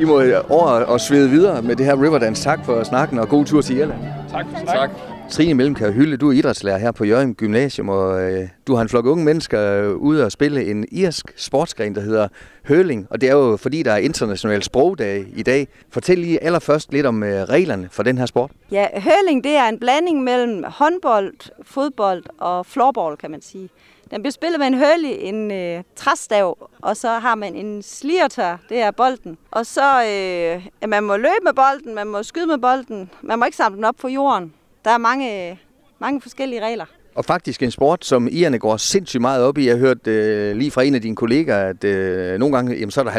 I 0.00 0.04
må 0.04 0.22
over 0.48 0.66
og 0.66 1.00
svede 1.00 1.30
videre 1.30 1.62
med 1.62 1.76
det 1.76 1.86
her 1.86 2.02
Riverdance. 2.02 2.44
Tak 2.44 2.64
for 2.64 2.84
snakken, 2.84 3.18
og 3.18 3.28
god 3.28 3.44
tur 3.44 3.60
til 3.60 3.76
Irland. 3.76 3.98
Tak 4.32 4.46
for 4.50 4.66
snakken. 4.66 4.96
Tak. 4.96 5.07
Trine 5.30 5.54
Mellemkær 5.54 5.90
Hylde, 5.90 6.16
du 6.16 6.28
er 6.28 6.32
idrætslærer 6.32 6.78
her 6.78 6.92
på 6.92 7.04
Jørgen 7.04 7.34
Gymnasium, 7.34 7.88
og 7.88 8.22
øh, 8.22 8.48
du 8.66 8.74
har 8.74 8.82
en 8.82 8.88
flok 8.88 9.06
unge 9.06 9.24
mennesker 9.24 9.72
øh, 9.72 9.94
ude 9.94 10.24
og 10.24 10.32
spille 10.32 10.70
en 10.70 10.86
irsk 10.92 11.32
sportsgren, 11.36 11.94
der 11.94 12.00
hedder 12.00 12.28
hurling, 12.68 13.06
og 13.10 13.20
det 13.20 13.28
er 13.28 13.34
jo 13.34 13.56
fordi, 13.56 13.82
der 13.82 13.92
er 13.92 13.96
international 13.96 14.62
sprogdag 14.62 15.26
i 15.36 15.42
dag. 15.42 15.68
Fortæl 15.90 16.18
lige 16.18 16.44
allerførst 16.44 16.92
lidt 16.92 17.06
om 17.06 17.22
øh, 17.22 17.42
reglerne 17.42 17.88
for 17.90 18.02
den 18.02 18.18
her 18.18 18.26
sport. 18.26 18.50
Ja, 18.70 18.86
hurling 18.94 19.44
det 19.44 19.56
er 19.56 19.68
en 19.68 19.78
blanding 19.78 20.22
mellem 20.22 20.64
håndbold, 20.66 21.34
fodbold 21.62 22.24
og 22.38 22.66
floorball, 22.66 23.16
kan 23.16 23.30
man 23.30 23.42
sige. 23.42 23.68
Den 24.10 24.22
bliver 24.22 24.32
spillet 24.32 24.58
med 24.60 24.66
en 24.66 24.74
hurley, 24.74 25.16
en 25.20 25.50
øh, 25.50 25.82
træstav, 25.96 26.68
og 26.82 26.96
så 26.96 27.08
har 27.08 27.34
man 27.34 27.54
en 27.54 27.82
sliertør, 27.82 28.56
det 28.68 28.78
er 28.78 28.90
bolden. 28.90 29.38
Og 29.50 29.66
så, 29.66 30.04
øh, 30.04 30.88
man 30.88 31.02
må 31.02 31.16
løbe 31.16 31.44
med 31.44 31.52
bolden, 31.52 31.94
man 31.94 32.06
må 32.06 32.22
skyde 32.22 32.46
med 32.46 32.58
bolden, 32.58 33.10
man 33.22 33.38
må 33.38 33.44
ikke 33.44 33.56
samle 33.56 33.76
den 33.76 33.84
op 33.84 33.96
på 34.00 34.08
jorden. 34.08 34.52
Der 34.88 34.94
er 34.94 34.98
mange, 34.98 35.58
mange 35.98 36.20
forskellige 36.20 36.64
regler. 36.64 36.84
Og 37.14 37.24
faktisk 37.24 37.62
en 37.62 37.70
sport, 37.70 38.04
som 38.04 38.28
Ierne 38.30 38.58
går 38.58 38.76
sindssygt 38.76 39.20
meget 39.20 39.44
op 39.44 39.58
i. 39.58 39.66
Jeg 39.66 39.74
har 39.74 39.78
hørt 39.78 40.06
øh, 40.06 40.56
lige 40.56 40.70
fra 40.70 40.82
en 40.82 40.94
af 40.94 41.02
dine 41.02 41.16
kolleger, 41.16 41.56
at 41.56 41.84
øh, 41.84 42.38
nogle 42.38 42.56
gange 42.56 42.74
jamen, 42.74 42.90
så 42.90 43.00
er 43.00 43.04
der 43.04 43.10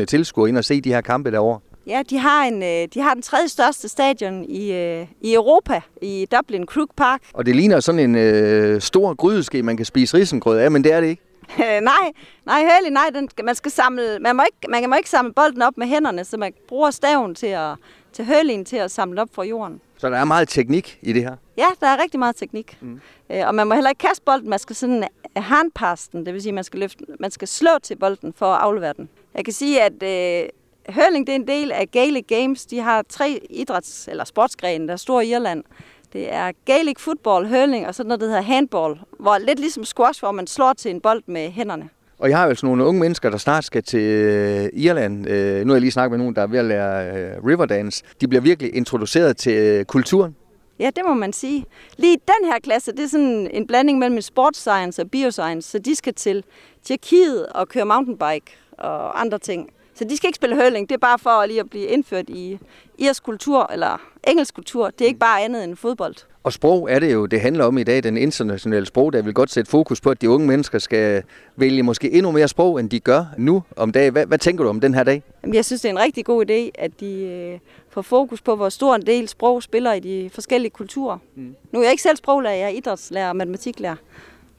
70-80.000 0.00 0.04
tilskuere 0.04 0.48
ind 0.48 0.58
og 0.58 0.64
se 0.64 0.80
de 0.80 0.92
her 0.92 1.00
kampe 1.00 1.30
derovre. 1.30 1.60
Ja, 1.86 2.02
de 2.10 2.18
har, 2.18 2.44
en, 2.44 2.62
øh, 2.62 2.88
de 2.94 3.00
har 3.00 3.14
den 3.14 3.22
tredje 3.22 3.48
største 3.48 3.88
stadion 3.88 4.44
i, 4.44 4.72
øh, 4.72 5.06
i 5.20 5.34
Europa, 5.34 5.80
i 6.02 6.26
Dublin 6.36 6.66
Crook 6.66 6.88
Park. 6.96 7.20
Og 7.34 7.46
det 7.46 7.56
ligner 7.56 7.80
sådan 7.80 7.98
en 7.98 8.14
øh, 8.14 8.80
stor 8.80 9.14
grydeske, 9.14 9.62
man 9.62 9.76
kan 9.76 9.86
spise 9.86 10.16
risengrød 10.16 10.58
af, 10.58 10.70
men 10.70 10.84
det 10.84 10.92
er 10.92 11.00
det 11.00 11.08
ikke. 11.08 11.22
nej, 11.92 12.12
nej, 12.46 12.60
heldig, 12.60 12.92
nej. 12.92 13.10
Den, 13.14 13.28
man, 13.44 13.54
skal 13.54 13.70
samle, 13.70 14.18
man, 14.20 14.36
må 14.36 14.42
ikke, 14.42 14.70
man 14.70 14.90
må 14.90 14.96
ikke 14.96 15.10
samle 15.10 15.32
bolden 15.32 15.62
op 15.62 15.76
med 15.76 15.86
hænderne, 15.86 16.24
så 16.24 16.36
man 16.36 16.52
bruger 16.68 16.90
staven 16.90 17.34
til, 17.34 17.46
at, 17.46 17.74
til 18.12 18.24
hørlingen 18.24 18.64
til 18.64 18.76
at 18.76 18.90
samle 18.90 19.22
op 19.22 19.28
fra 19.34 19.44
jorden. 19.44 19.80
Så 20.00 20.10
der 20.10 20.16
er 20.16 20.24
meget 20.24 20.48
teknik 20.48 20.98
i 21.02 21.12
det 21.12 21.22
her? 21.22 21.36
Ja, 21.56 21.66
der 21.80 21.86
er 21.86 22.02
rigtig 22.02 22.18
meget 22.18 22.36
teknik. 22.36 22.78
Mm. 22.80 23.00
Øh, 23.30 23.46
og 23.46 23.54
man 23.54 23.66
må 23.66 23.74
heller 23.74 23.90
ikke 23.90 23.98
kaste 23.98 24.22
bolden, 24.24 24.50
man 24.50 24.58
skal 24.58 24.76
sådan 24.76 25.08
handpasse 25.36 26.08
den, 26.12 26.26
det 26.26 26.34
vil 26.34 26.42
sige, 26.42 26.52
man 26.52 26.64
skal, 26.64 26.80
løfte, 26.80 27.04
man 27.20 27.30
skal 27.30 27.48
slå 27.48 27.70
til 27.82 27.96
bolden 27.96 28.32
for 28.36 28.46
at 28.46 28.60
aflevere 28.60 28.92
den. 28.96 29.08
Jeg 29.34 29.44
kan 29.44 29.54
sige, 29.54 29.82
at 29.82 30.02
øh, 30.02 30.48
hurling 30.94 31.26
det 31.26 31.32
er 31.32 31.36
en 31.36 31.46
del 31.46 31.72
af 31.72 31.90
Gaelic 31.90 32.26
Games. 32.26 32.66
De 32.66 32.80
har 32.80 33.04
tre 33.08 33.40
idræts- 33.50 34.10
eller 34.10 34.24
sportsgrene, 34.24 34.86
der 34.86 34.92
er 34.92 34.96
store 34.96 35.26
i 35.26 35.32
Irland. 35.32 35.64
Det 36.12 36.32
er 36.32 36.52
Gaelic 36.64 36.98
football, 36.98 37.48
hurling 37.48 37.86
og 37.86 37.94
sådan 37.94 38.08
noget, 38.08 38.20
der 38.20 38.26
hedder 38.26 38.42
handball, 38.42 39.00
hvor 39.18 39.38
lidt 39.38 39.60
ligesom 39.60 39.84
squash, 39.84 40.20
hvor 40.20 40.32
man 40.32 40.46
slår 40.46 40.72
til 40.72 40.90
en 40.90 41.00
bold 41.00 41.22
med 41.26 41.50
hænderne. 41.50 41.88
Og 42.20 42.30
jeg 42.30 42.38
har 42.38 42.46
altså 42.46 42.66
nogle 42.66 42.84
unge 42.84 43.00
mennesker, 43.00 43.30
der 43.30 43.38
snart 43.38 43.64
skal 43.64 43.82
til 43.82 44.00
øh, 44.00 44.68
Irland. 44.72 45.28
Øh, 45.28 45.64
nu 45.64 45.68
har 45.68 45.74
jeg 45.74 45.80
lige 45.80 45.90
snakket 45.90 46.10
med 46.10 46.18
nogen, 46.18 46.34
der 46.34 46.42
er 46.42 46.46
ved 46.46 46.58
at 46.58 46.64
lære 46.64 47.16
øh, 47.16 47.44
riverdance. 47.46 48.04
De 48.20 48.28
bliver 48.28 48.42
virkelig 48.42 48.74
introduceret 48.74 49.36
til 49.36 49.52
øh, 49.52 49.84
kulturen. 49.84 50.36
Ja, 50.78 50.90
det 50.96 51.04
må 51.06 51.14
man 51.14 51.32
sige. 51.32 51.66
Lige 51.96 52.16
den 52.16 52.50
her 52.52 52.58
klasse, 52.58 52.92
det 52.92 53.00
er 53.00 53.08
sådan 53.08 53.48
en 53.52 53.66
blanding 53.66 53.98
mellem 53.98 54.20
sports 54.20 54.60
science 54.60 55.02
og 55.02 55.10
bioscience, 55.10 55.70
så 55.70 55.78
de 55.78 55.94
skal 55.94 56.14
til 56.14 56.44
Tjekkiet 56.84 57.46
og 57.46 57.68
køre 57.68 57.84
mountainbike 57.84 58.56
og 58.78 59.20
andre 59.20 59.38
ting. 59.38 59.70
Så 59.94 60.04
de 60.04 60.16
skal 60.16 60.28
ikke 60.28 60.36
spille 60.36 60.56
hurling, 60.56 60.88
det 60.88 60.94
er 60.94 60.98
bare 60.98 61.18
for 61.18 61.46
lige 61.46 61.60
at 61.60 61.70
blive 61.70 61.86
indført 61.86 62.28
i 62.28 62.58
irsk 62.98 63.22
kultur 63.22 63.70
eller 63.72 64.00
engelsk 64.28 64.54
kultur. 64.54 64.90
Det 64.90 65.00
er 65.00 65.06
ikke 65.06 65.18
bare 65.20 65.42
andet 65.42 65.64
end 65.64 65.76
fodbold. 65.76 66.14
Og 66.42 66.52
sprog 66.52 66.90
er 66.90 66.98
det 66.98 67.12
jo, 67.12 67.26
det 67.26 67.40
handler 67.40 67.64
om 67.64 67.78
i 67.78 67.82
dag, 67.82 68.02
den 68.02 68.16
internationale 68.16 68.86
sprog, 68.86 69.12
der 69.12 69.22
vil 69.22 69.34
godt 69.34 69.50
sætte 69.50 69.70
fokus 69.70 70.00
på, 70.00 70.10
at 70.10 70.20
de 70.20 70.30
unge 70.30 70.46
mennesker 70.46 70.78
skal 70.78 71.22
vælge 71.56 71.82
måske 71.82 72.12
endnu 72.12 72.30
mere 72.30 72.48
sprog, 72.48 72.80
end 72.80 72.90
de 72.90 73.00
gør 73.00 73.24
nu 73.38 73.62
om 73.76 73.92
dagen. 73.92 74.12
Hvad, 74.12 74.26
hvad 74.26 74.38
tænker 74.38 74.64
du 74.64 74.70
om 74.70 74.80
den 74.80 74.94
her 74.94 75.02
dag? 75.02 75.22
Jeg 75.52 75.64
synes, 75.64 75.80
det 75.82 75.88
er 75.88 75.92
en 75.92 75.98
rigtig 75.98 76.24
god 76.24 76.50
idé, 76.50 76.70
at 76.74 76.90
de 77.00 77.22
øh, 77.24 77.58
får 77.90 78.02
fokus 78.02 78.42
på, 78.42 78.56
hvor 78.56 78.68
stor 78.68 78.94
en 78.94 79.06
del 79.06 79.28
sprog 79.28 79.62
spiller 79.62 79.92
i 79.92 80.00
de 80.00 80.30
forskellige 80.32 80.70
kulturer. 80.70 81.18
Mm. 81.36 81.54
Nu 81.72 81.78
er 81.78 81.82
jeg 81.82 81.92
ikke 81.92 82.02
selv 82.02 82.16
sproglærer, 82.16 82.54
jeg 82.54 82.64
er 82.64 82.68
idrætslærer 82.68 83.28
og 83.28 83.36
matematiklærer. 83.36 83.96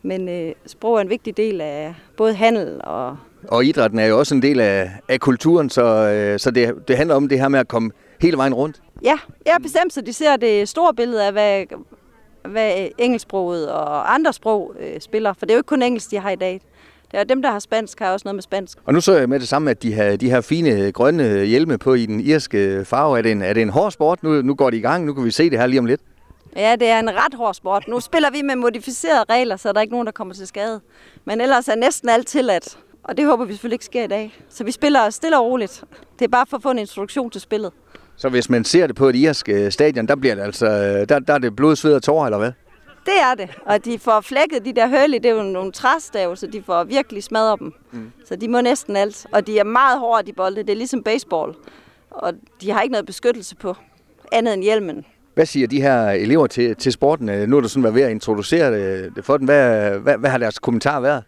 Men 0.04 0.30
øh, 0.30 0.54
sprog 0.66 0.98
er 0.98 1.02
en 1.02 1.10
vigtig 1.10 1.38
del 1.38 1.62
af 1.62 1.96
både 2.18 2.34
handel 2.34 2.82
og... 2.84 3.18
Og 3.48 3.66
idrætten 3.66 4.00
er 4.00 4.06
jo 4.06 4.20
også 4.20 4.36
en 4.36 4.42
del 4.42 4.60
af, 4.60 4.92
af 5.08 5.20
kulturen, 5.20 5.70
så, 5.70 5.84
øh, 5.84 6.40
så 6.40 6.52
det, 6.52 6.88
det 6.88 6.98
handler 6.98 7.16
om 7.16 7.30
det 7.30 7.40
her 7.40 7.48
med 7.48 7.60
at 7.60 7.68
komme 7.68 7.92
hele 8.22 8.38
vejen 8.38 8.54
rundt. 8.54 8.82
Ja, 9.04 9.20
ja 9.46 9.58
bestemt, 9.58 9.94
så 9.94 10.02
de 10.02 10.14
ser 10.14 10.36
det 10.36 10.70
store 10.70 10.94
billede 10.94 11.26
af, 11.26 11.32
hvad, 11.32 11.66
hvad 12.50 12.88
engelsksproget 12.98 13.72
og 13.72 14.14
andre 14.14 14.34
sprog 14.34 14.76
øh, 14.80 15.02
spiller. 15.02 15.34
For 15.34 15.46
det 15.46 15.52
er 15.52 15.56
jo 15.56 15.60
ikke 15.60 15.68
kun 15.68 15.82
engelsk, 15.82 16.12
de 16.12 16.20
har 16.20 16.30
i 16.30 16.36
dag. 16.36 16.62
Det 17.12 17.20
er 17.20 17.24
dem, 17.24 17.42
der 17.42 17.52
har 17.52 17.60
spansk, 17.60 18.00
har 18.00 18.14
også 18.14 18.24
noget 18.26 18.36
med 18.36 18.44
spansk. 18.44 18.78
Og 18.86 18.94
nu 18.94 19.02
så 19.02 19.14
jeg 19.14 19.30
med 19.30 19.40
det 19.40 19.48
samme, 19.48 19.72
at 19.72 19.84
de 19.84 19.94
har 19.94 20.16
de 20.16 20.30
her 20.30 20.42
fine 20.42 20.92
grønne 20.92 21.46
hjelme 21.46 21.78
på 21.78 21.94
i 21.94 22.06
den 22.06 22.20
irske 22.20 22.86
farve. 22.86 23.18
Er 23.18 23.22
det 23.22 23.32
en, 23.32 23.42
er 23.42 23.54
det 23.54 23.62
en 23.62 23.70
hård 23.70 23.92
sport? 23.92 24.24
Nu, 24.24 24.42
nu 24.42 24.56
går 24.56 24.70
det 24.70 24.78
i 24.78 24.82
gang. 24.82 25.06
Nu 25.06 25.14
kan 25.14 25.26
vi 25.26 25.32
se 25.32 25.50
det 25.50 25.60
her 25.60 25.68
lige 25.68 25.80
om 25.80 25.86
lidt. 25.86 26.02
Ja, 26.56 26.76
det 26.76 26.88
er 26.88 27.00
en 27.00 27.10
ret 27.10 27.34
hård 27.34 27.54
sport. 27.54 27.88
Nu 27.88 28.00
spiller 28.00 28.32
vi 28.32 28.42
med 28.42 28.56
modificerede 28.56 29.26
regler, 29.30 29.56
så 29.56 29.70
der 29.70 29.78
er 29.78 29.82
ikke 29.82 29.94
nogen, 29.94 30.06
der 30.06 30.12
kommer 30.12 30.34
til 30.34 30.48
skade. 30.48 30.82
Men 31.26 31.42
ellers 31.42 31.68
er 31.68 31.76
næsten 31.76 32.10
alt 32.10 32.28
tilladt. 32.28 32.78
Og 33.04 33.18
det 33.18 33.26
håber 33.26 33.46
vi 33.46 33.54
selvfølgelig 33.54 33.76
ikke 33.76 33.86
sker 33.86 34.04
i 34.04 34.08
dag. 34.08 34.40
Så 34.50 34.64
vi 34.64 34.72
spiller 34.72 35.10
stille 35.10 35.40
og 35.40 35.46
roligt. 35.46 35.84
Det 36.20 36.26
er 36.26 36.30
bare 36.30 36.46
for 36.46 36.58
at 36.58 36.64
få 36.64 36.72
en 36.72 36.80
introduktion 36.80 37.30
til 37.30 37.42
spillet. 37.42 37.72
Så 38.22 38.30
hvis 38.30 38.50
man 38.50 38.64
ser 38.64 38.88
det 38.88 38.96
på 38.96 39.10
et 39.10 39.16
irsk 39.16 39.50
øh, 39.50 39.72
stadion, 39.72 40.08
der 40.08 40.16
bliver 40.16 40.36
det 40.36 40.42
altså, 40.42 40.66
øh, 40.66 41.10
der, 41.10 41.20
der 41.20 41.34
er 41.34 41.38
det 41.38 41.56
blod, 41.56 41.76
sved 41.76 41.94
og 41.94 42.04
tårer, 42.04 42.26
eller 42.26 42.38
hvad? 42.38 42.52
Det 43.06 43.14
er 43.22 43.36
det. 43.36 43.50
Og 43.66 43.86
de 43.86 44.00
får 44.00 44.22
flækket 44.22 44.66
de 44.66 44.74
der 44.74 44.88
hørlige, 44.88 45.20
det 45.20 45.32
er 45.32 45.36
jo 45.36 45.44
nogle 45.44 45.72
træstave, 45.72 46.38
så 46.38 46.48
de 46.48 46.64
får 46.66 46.84
virkelig 46.84 47.24
smadret 47.24 47.60
dem. 47.60 47.74
Mm. 47.92 48.12
Så 48.26 48.36
de 48.36 48.48
må 48.48 48.62
næsten 48.62 48.96
alt. 48.96 49.26
Og 49.32 49.48
de 49.48 49.60
er 49.60 49.64
meget 49.64 50.00
hårde, 50.00 50.28
de 50.28 50.34
bolde. 50.34 50.64
Det 50.64 50.70
er 50.70 50.76
ligesom 50.76 51.04
baseball. 51.04 51.54
Og 52.12 52.34
de 52.62 52.72
har 52.72 52.82
ikke 52.82 52.92
noget 52.92 53.06
beskyttelse 53.06 53.56
på, 53.56 53.76
andet 54.32 54.54
end 54.54 54.64
hjelmen. 54.64 55.06
Hvad 55.34 55.46
siger 55.46 55.68
de 55.68 55.82
her 55.82 56.10
elever 56.10 56.48
til, 56.48 56.76
til 56.76 56.92
sporten? 56.92 57.50
Nu 57.50 57.58
er 57.58 57.62
du 57.62 57.68
sådan 57.68 57.84
været 57.84 57.96
ved 57.96 58.02
at 58.02 58.12
introducere 58.12 58.72
det 59.16 59.26
for 59.26 59.38
dem. 59.38 59.46
Hvad, 59.46 59.92
hvad, 59.92 60.18
hvad 60.18 60.30
har 60.30 60.38
deres 60.38 60.60
kommentar 60.60 61.00
været? 61.00 61.24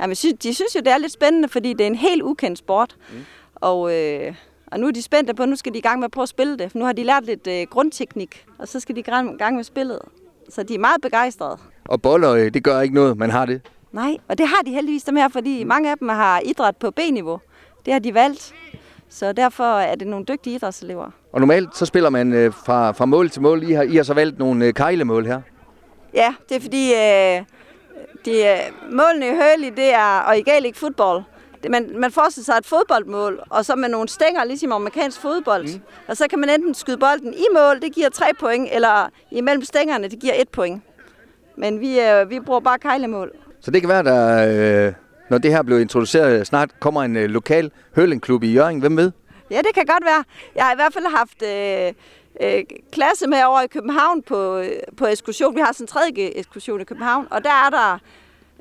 Jamen, 0.00 0.16
de 0.42 0.54
synes 0.54 0.74
jo, 0.74 0.80
det 0.80 0.92
er 0.92 0.98
lidt 0.98 1.12
spændende, 1.12 1.48
fordi 1.48 1.72
det 1.72 1.80
er 1.80 1.86
en 1.86 1.94
helt 1.94 2.22
ukendt 2.22 2.58
sport. 2.58 2.96
Mm. 3.12 3.24
Og, 3.54 3.94
øh, 3.94 4.34
og 4.74 4.80
nu 4.80 4.86
er 4.86 4.90
de 4.90 5.02
spændte 5.02 5.34
på, 5.34 5.42
at 5.42 5.48
nu 5.48 5.56
skal 5.56 5.72
de 5.72 5.78
i 5.78 5.80
gang 5.80 5.98
med 5.98 6.04
at 6.04 6.10
prøve 6.10 6.22
at 6.22 6.28
spille 6.28 6.58
det. 6.58 6.70
For 6.70 6.78
nu 6.78 6.84
har 6.84 6.92
de 6.92 7.04
lært 7.04 7.24
lidt 7.24 7.46
øh, 7.46 7.66
grundteknik, 7.70 8.46
og 8.58 8.68
så 8.68 8.80
skal 8.80 8.94
de 8.96 9.00
i 9.00 9.36
gang 9.38 9.56
med 9.56 9.64
spillet. 9.64 9.98
Så 10.48 10.62
de 10.62 10.74
er 10.74 10.78
meget 10.78 11.00
begejstrede. 11.02 11.58
Og 11.84 12.02
boller, 12.02 12.32
øh, 12.32 12.54
det 12.54 12.64
gør 12.64 12.80
ikke 12.80 12.94
noget, 12.94 13.18
man 13.18 13.30
har 13.30 13.46
det? 13.46 13.60
Nej, 13.92 14.16
og 14.28 14.38
det 14.38 14.46
har 14.48 14.62
de 14.66 14.70
heldigvis 14.70 15.02
dem 15.02 15.16
her, 15.16 15.28
fordi 15.28 15.64
mange 15.64 15.90
af 15.90 15.98
dem 15.98 16.08
har 16.08 16.40
idræt 16.44 16.76
på 16.76 16.90
B-niveau. 16.90 17.40
Det 17.84 17.92
har 17.92 18.00
de 18.00 18.14
valgt. 18.14 18.54
Så 19.08 19.32
derfor 19.32 19.78
er 19.78 19.94
det 19.94 20.06
nogle 20.06 20.24
dygtige 20.24 20.54
idrætselever. 20.54 21.10
Og 21.32 21.40
normalt 21.40 21.76
så 21.76 21.86
spiller 21.86 22.10
man 22.10 22.32
øh, 22.32 22.52
fra, 22.52 22.92
fra 22.92 23.04
mål 23.06 23.30
til 23.30 23.42
mål. 23.42 23.62
I 23.62 23.72
har, 23.72 23.82
I 23.82 23.96
har 23.96 24.02
så 24.02 24.14
valgt 24.14 24.38
nogle 24.38 24.66
øh, 24.66 24.74
kejlemål 24.74 25.26
her. 25.26 25.40
Ja, 26.14 26.34
det 26.48 26.56
er 26.56 26.60
fordi 26.60 26.92
øh, 26.92 27.44
de, 28.24 28.46
øh, 28.46 28.92
målene 28.92 29.26
i 29.26 29.30
Hurley, 29.30 29.72
det 29.76 29.94
er, 29.94 30.18
og 30.18 30.38
i 30.38 30.42
Gaelic 30.42 30.76
football, 30.76 31.16
det, 31.16 31.24
man, 31.70 31.90
man 31.98 32.12
forestiller 32.12 32.44
sig 32.44 32.54
et 32.58 32.66
fodboldmål, 32.66 33.40
og 33.50 33.64
så 33.64 33.76
med 33.76 33.88
nogle 33.88 34.08
stænger, 34.08 34.44
ligesom 34.44 34.72
amerikansk 34.72 35.20
fodbold. 35.20 35.64
Mm. 35.64 35.80
Og 36.08 36.16
så 36.16 36.28
kan 36.30 36.38
man 36.38 36.50
enten 36.50 36.74
skyde 36.74 36.96
bolden 36.96 37.34
i 37.34 37.46
mål, 37.54 37.80
det 37.80 37.94
giver 37.94 38.08
tre 38.08 38.26
point, 38.40 38.68
eller 38.72 39.08
imellem 39.30 39.64
stængerne, 39.64 40.08
det 40.08 40.18
giver 40.18 40.34
et 40.38 40.48
point. 40.48 40.82
Men 41.56 41.80
vi, 41.80 42.00
øh, 42.00 42.30
vi 42.30 42.40
bruger 42.40 42.60
bare 42.60 42.78
kejlemål. 42.78 43.30
Så 43.60 43.70
det 43.70 43.80
kan 43.82 43.88
være, 43.88 44.02
der, 44.02 44.86
øh, 44.86 44.92
når 45.30 45.38
det 45.38 45.50
her 45.50 45.62
bliver 45.62 45.80
introduceret, 45.80 46.46
snart 46.46 46.80
kommer 46.80 47.02
en 47.02 47.16
øh, 47.16 47.24
lokal 47.24 47.70
hølingklub 47.96 48.42
i 48.42 48.52
Jørgen. 48.52 48.80
Hvem 48.80 48.96
ved? 48.96 49.10
Ja, 49.50 49.58
det 49.58 49.74
kan 49.74 49.86
godt 49.86 50.04
være. 50.04 50.24
Jeg 50.54 50.64
har 50.64 50.72
i 50.72 50.76
hvert 50.76 50.92
fald 50.92 51.06
haft 51.06 51.42
øh, 51.42 51.92
øh, 52.40 52.64
klasse 52.92 53.26
med 53.26 53.44
over 53.44 53.60
i 53.62 53.66
København 53.66 54.22
på, 54.22 54.56
øh, 54.56 54.70
på 54.96 55.06
ekskursion. 55.06 55.54
Vi 55.54 55.60
har 55.60 55.72
sådan 55.72 55.84
en 55.84 55.88
tredje 55.88 56.38
ekskursion 56.38 56.80
i 56.80 56.84
København, 56.84 57.26
og 57.30 57.44
der 57.44 57.50
er 57.50 57.70
der 57.70 57.98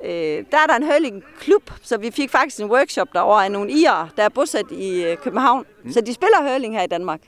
øh, 0.03 0.45
der 0.51 0.57
er 0.57 0.67
der 0.67 0.75
en 0.75 0.83
hurling 0.83 1.23
klub, 1.39 1.71
så 1.81 1.97
vi 1.97 2.11
fik 2.11 2.31
faktisk 2.31 2.59
en 2.59 2.71
workshop 2.71 3.07
derovre 3.13 3.45
af 3.45 3.51
nogle 3.51 3.71
irer, 3.71 4.07
der 4.17 4.23
er 4.23 4.29
bosat 4.29 4.71
i 4.71 5.03
øh, 5.03 5.17
København. 5.17 5.65
Mm. 5.83 5.91
Så 5.91 6.01
de 6.01 6.13
spiller 6.13 6.51
hurling 6.51 6.75
her 6.75 6.83
i 6.83 6.87
Danmark. 6.87 7.19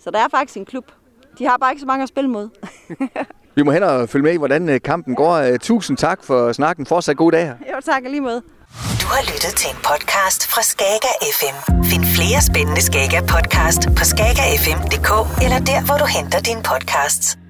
Så 0.00 0.10
der 0.10 0.18
er 0.18 0.28
faktisk 0.28 0.56
en 0.56 0.64
klub. 0.64 0.84
De 1.38 1.46
har 1.46 1.56
bare 1.56 1.70
ikke 1.72 1.80
så 1.80 1.86
mange 1.86 2.02
at 2.02 2.08
spille 2.08 2.30
mod. 2.30 2.48
vi 3.56 3.62
må 3.62 3.70
hen 3.70 3.82
og 3.82 4.08
følge 4.08 4.22
med 4.22 4.32
i, 4.32 4.36
hvordan 4.36 4.68
øh, 4.68 4.80
kampen 4.80 5.14
går. 5.14 5.32
Øh, 5.32 5.58
tusind 5.58 5.96
tak 5.96 6.24
for 6.24 6.52
snakken. 6.52 6.86
Fortsat 6.86 7.16
god 7.16 7.32
dag 7.32 7.46
her. 7.46 7.54
Jo, 7.74 7.80
tak 7.80 8.02
lige 8.02 8.20
med. 8.20 8.40
Du 9.02 9.06
har 9.14 9.22
lyttet 9.32 9.52
til 9.56 9.70
en 9.70 9.76
podcast 9.76 10.46
fra 10.46 10.62
Skager 10.62 11.14
FM. 11.38 11.84
Find 11.84 12.04
flere 12.16 12.40
spændende 12.42 12.82
Skager 12.82 13.20
podcast 13.20 13.82
på 13.98 14.04
skagerfm.dk 14.04 15.10
eller 15.44 15.58
der, 15.58 15.86
hvor 15.86 15.96
du 15.96 16.06
henter 16.16 16.40
dine 16.40 16.62
podcasts. 16.62 17.41